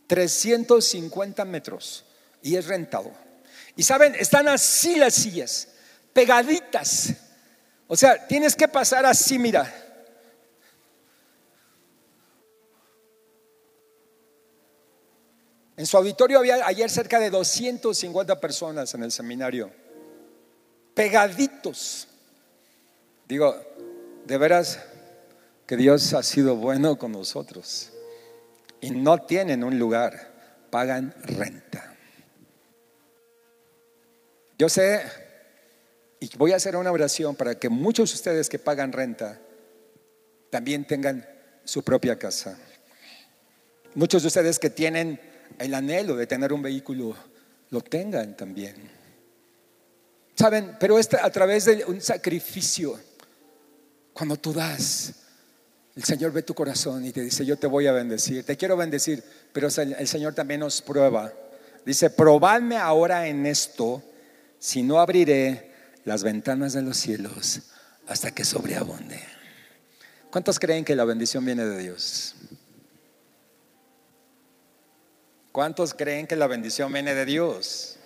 [0.05, 2.05] 350 metros
[2.43, 3.11] y es rentado.
[3.75, 5.69] Y saben, están así las sillas,
[6.13, 7.13] pegaditas.
[7.87, 9.80] O sea, tienes que pasar así, mira.
[15.81, 19.71] En su auditorio había ayer cerca de 250 personas en el seminario,
[20.93, 22.07] pegaditos.
[23.27, 23.59] Digo,
[24.23, 24.79] de veras
[25.65, 27.93] que Dios ha sido bueno con nosotros.
[28.79, 31.95] Y no tienen un lugar, pagan renta.
[34.59, 35.01] Yo sé,
[36.19, 39.39] y voy a hacer una oración para que muchos de ustedes que pagan renta
[40.51, 41.27] también tengan
[41.63, 42.55] su propia casa.
[43.95, 47.15] Muchos de ustedes que tienen el anhelo de tener un vehículo
[47.69, 48.75] lo tengan también.
[50.35, 50.75] ¿Saben?
[50.79, 52.99] Pero es a través de un sacrificio,
[54.13, 55.13] cuando tú das,
[55.95, 58.77] El Señor ve tu corazón y te dice, yo te voy a bendecir, te quiero
[58.77, 61.33] bendecir, pero el Señor también nos prueba.
[61.85, 64.01] Dice, probadme ahora en esto,
[64.57, 65.71] si no abriré
[66.05, 67.61] las ventanas de los cielos
[68.07, 69.19] hasta que sobreabunde.
[70.29, 72.35] ¿Cuántos creen que la bendición viene de Dios?
[75.51, 77.97] ¿Cuántos creen que la bendición viene de Dios?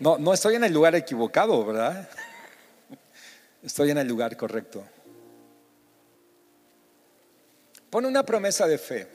[0.00, 2.08] No, no estoy en el lugar equivocado, ¿verdad?
[3.62, 4.82] Estoy en el lugar correcto.
[7.90, 9.06] Pon una promesa de fe.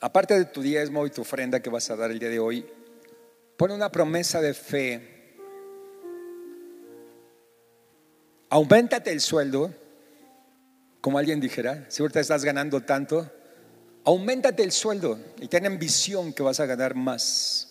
[0.00, 2.66] Aparte de tu diezmo y tu ofrenda que vas a dar el día de hoy,
[3.56, 5.36] pon una promesa de fe.
[8.50, 9.72] Aumentate el sueldo,
[11.00, 13.30] como alguien dijera, si ahorita estás ganando tanto,
[14.04, 17.68] aumentate el sueldo y ten visión que vas a ganar más.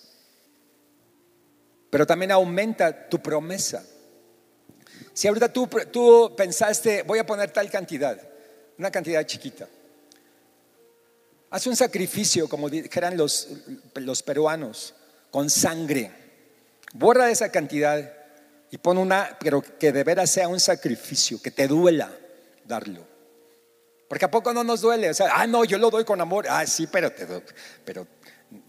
[1.89, 3.83] Pero también aumenta tu promesa.
[5.13, 8.19] Si ahorita tú, tú pensaste, voy a poner tal cantidad,
[8.77, 9.67] una cantidad chiquita.
[11.49, 13.49] Haz un sacrificio, como dijeran los,
[13.95, 14.93] los peruanos,
[15.31, 16.11] con sangre.
[16.93, 18.13] Borra esa cantidad
[18.69, 22.09] y pon una, pero que de veras sea un sacrificio, que te duela
[22.65, 23.10] darlo.
[24.11, 25.09] Porque a poco no nos duele.
[25.09, 26.45] O sea, ah, no, yo lo doy con amor.
[26.49, 27.25] Ah, sí, pero te,
[27.85, 28.05] pero,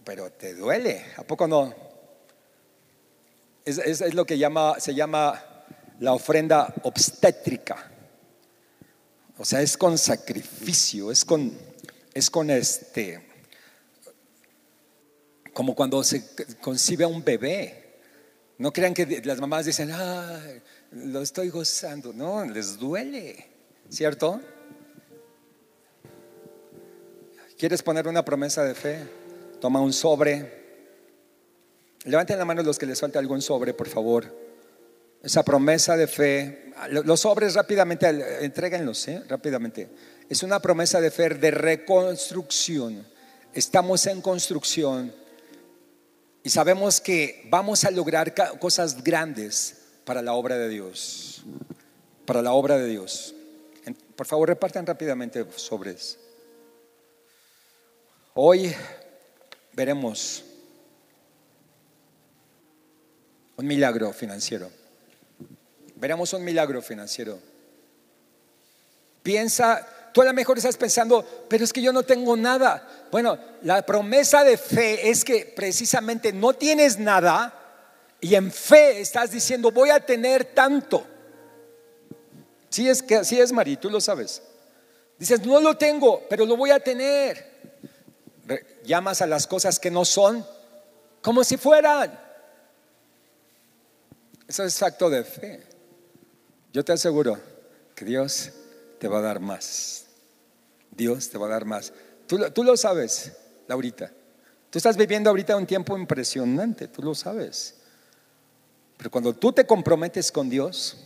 [0.05, 1.05] pero te duele.
[1.17, 1.75] ¿A poco no?
[3.65, 5.65] Es, es lo que llama, se llama
[5.99, 7.91] la ofrenda obstétrica.
[9.37, 11.51] O sea, es con sacrificio, es con,
[12.13, 13.27] es con este,
[15.51, 16.23] como cuando se
[16.61, 17.99] concibe a un bebé.
[18.59, 20.39] No crean que las mamás dicen, ah,
[20.91, 22.13] lo estoy gozando.
[22.13, 23.45] No, les duele,
[23.89, 24.39] ¿cierto?
[27.63, 28.99] ¿Quieres poner una promesa de fe?
[29.61, 30.51] Toma un sobre.
[32.03, 34.25] Levanten la mano los que les falta algún sobre, por favor.
[35.23, 39.23] Esa promesa de fe, los sobres rápidamente, entréguenlos, ¿eh?
[39.29, 39.87] rápidamente.
[40.27, 43.07] Es una promesa de fe de reconstrucción.
[43.53, 45.13] Estamos en construcción
[46.43, 51.45] y sabemos que vamos a lograr cosas grandes para la obra de Dios.
[52.25, 53.33] Para la obra de Dios.
[54.17, 56.19] Por favor, repartan rápidamente sobres.
[58.35, 58.75] Hoy
[59.73, 60.43] veremos
[63.55, 64.69] un milagro financiero
[66.03, 67.39] veremos un milagro financiero.
[69.23, 73.05] Piensa, tú a lo mejor estás pensando, pero es que yo no tengo nada.
[73.09, 77.57] Bueno, la promesa de fe es que precisamente no tienes nada
[78.19, 81.07] y en fe estás diciendo, voy a tener tanto.
[82.67, 84.41] Sí es que así es, Mari, tú lo sabes.
[85.17, 87.52] Dices, no lo tengo, pero lo voy a tener.
[88.83, 90.45] Llamas a las cosas que no son
[91.21, 92.19] como si fueran.
[94.47, 95.63] Eso es acto de fe.
[96.73, 97.39] Yo te aseguro
[97.95, 98.51] que Dios
[98.99, 100.05] te va a dar más.
[100.91, 101.93] Dios te va a dar más.
[102.27, 103.31] Tú, tú lo sabes,
[103.67, 104.11] Laurita.
[104.69, 107.75] Tú estás viviendo ahorita un tiempo impresionante, tú lo sabes.
[108.97, 110.97] Pero cuando tú te comprometes con Dios,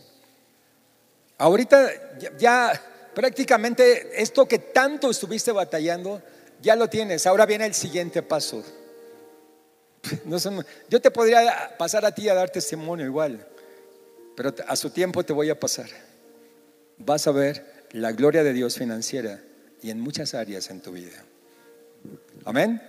[1.36, 2.80] ahorita ya,
[3.14, 6.22] prácticamente esto que tanto estuviste batallando,
[6.60, 7.26] ya lo tienes.
[7.26, 8.64] Ahora viene el siguiente paso.
[10.88, 13.46] yo te podría pasar a ti a dar testimonio igual.
[14.36, 15.88] Pero a su tiempo te voy a pasar.
[16.98, 19.40] Vas a ver la gloria de Dios financiera
[19.82, 21.24] y en muchas áreas en tu vida.
[22.44, 22.80] Amén.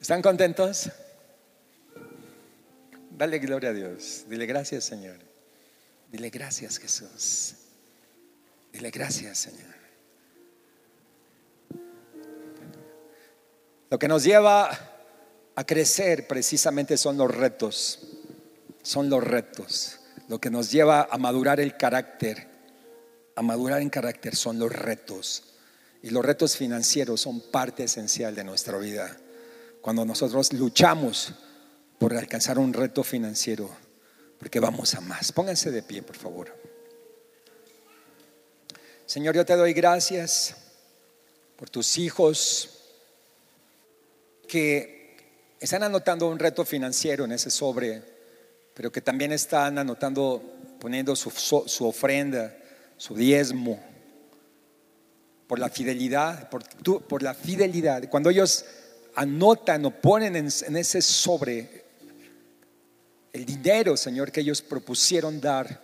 [0.00, 0.90] ¿Están contentos?
[3.10, 4.24] Dale gloria a Dios.
[4.28, 5.18] Dile gracias, Señor.
[6.10, 7.54] Dile gracias, Jesús.
[8.72, 9.81] Dile gracias, Señor.
[13.92, 14.70] Lo que nos lleva
[15.54, 17.98] a crecer precisamente son los retos,
[18.82, 19.98] son los retos.
[20.28, 22.48] Lo que nos lleva a madurar el carácter,
[23.36, 25.42] a madurar en carácter son los retos.
[26.02, 29.14] Y los retos financieros son parte esencial de nuestra vida.
[29.82, 31.34] Cuando nosotros luchamos
[31.98, 33.68] por alcanzar un reto financiero,
[34.38, 35.32] porque vamos a más.
[35.32, 36.58] Pónganse de pie, por favor.
[39.04, 40.56] Señor, yo te doy gracias
[41.58, 42.78] por tus hijos
[44.52, 45.16] que
[45.58, 48.02] están anotando un reto financiero en ese sobre,
[48.74, 50.42] pero que también están anotando,
[50.78, 52.54] poniendo su, ofrenda,
[52.98, 53.82] su diezmo,
[55.46, 58.10] por la fidelidad, por, la fidelidad.
[58.10, 58.66] Cuando ellos
[59.14, 61.84] anotan o ponen en, en ese sobre
[63.32, 65.80] el dinero, Señor, que ellos propusieron dar,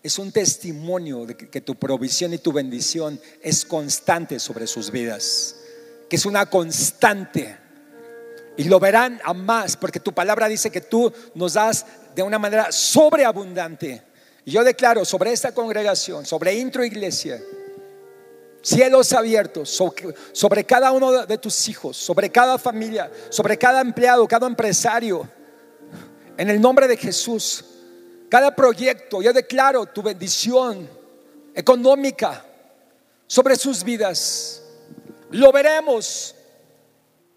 [0.00, 5.56] es un testimonio de que, tu provisión y tu bendición es constante sobre sus vidas,
[6.08, 7.61] que es una constante
[8.56, 12.38] y lo verán a más, porque tu palabra dice que tú nos das de una
[12.38, 14.02] manera sobreabundante.
[14.44, 17.40] Y yo declaro sobre esta congregación, sobre Intro Iglesia,
[18.60, 19.70] cielos abiertos
[20.32, 25.28] sobre, cada uno de tus hijos, sobre cada familia, sobre cada empleado, cada empresario.
[26.36, 27.64] En el nombre de Jesús,
[28.28, 30.88] cada proyecto, yo declaro tu bendición
[31.54, 32.44] económica
[33.26, 34.62] sobre sus vidas.
[35.30, 36.34] Lo veremos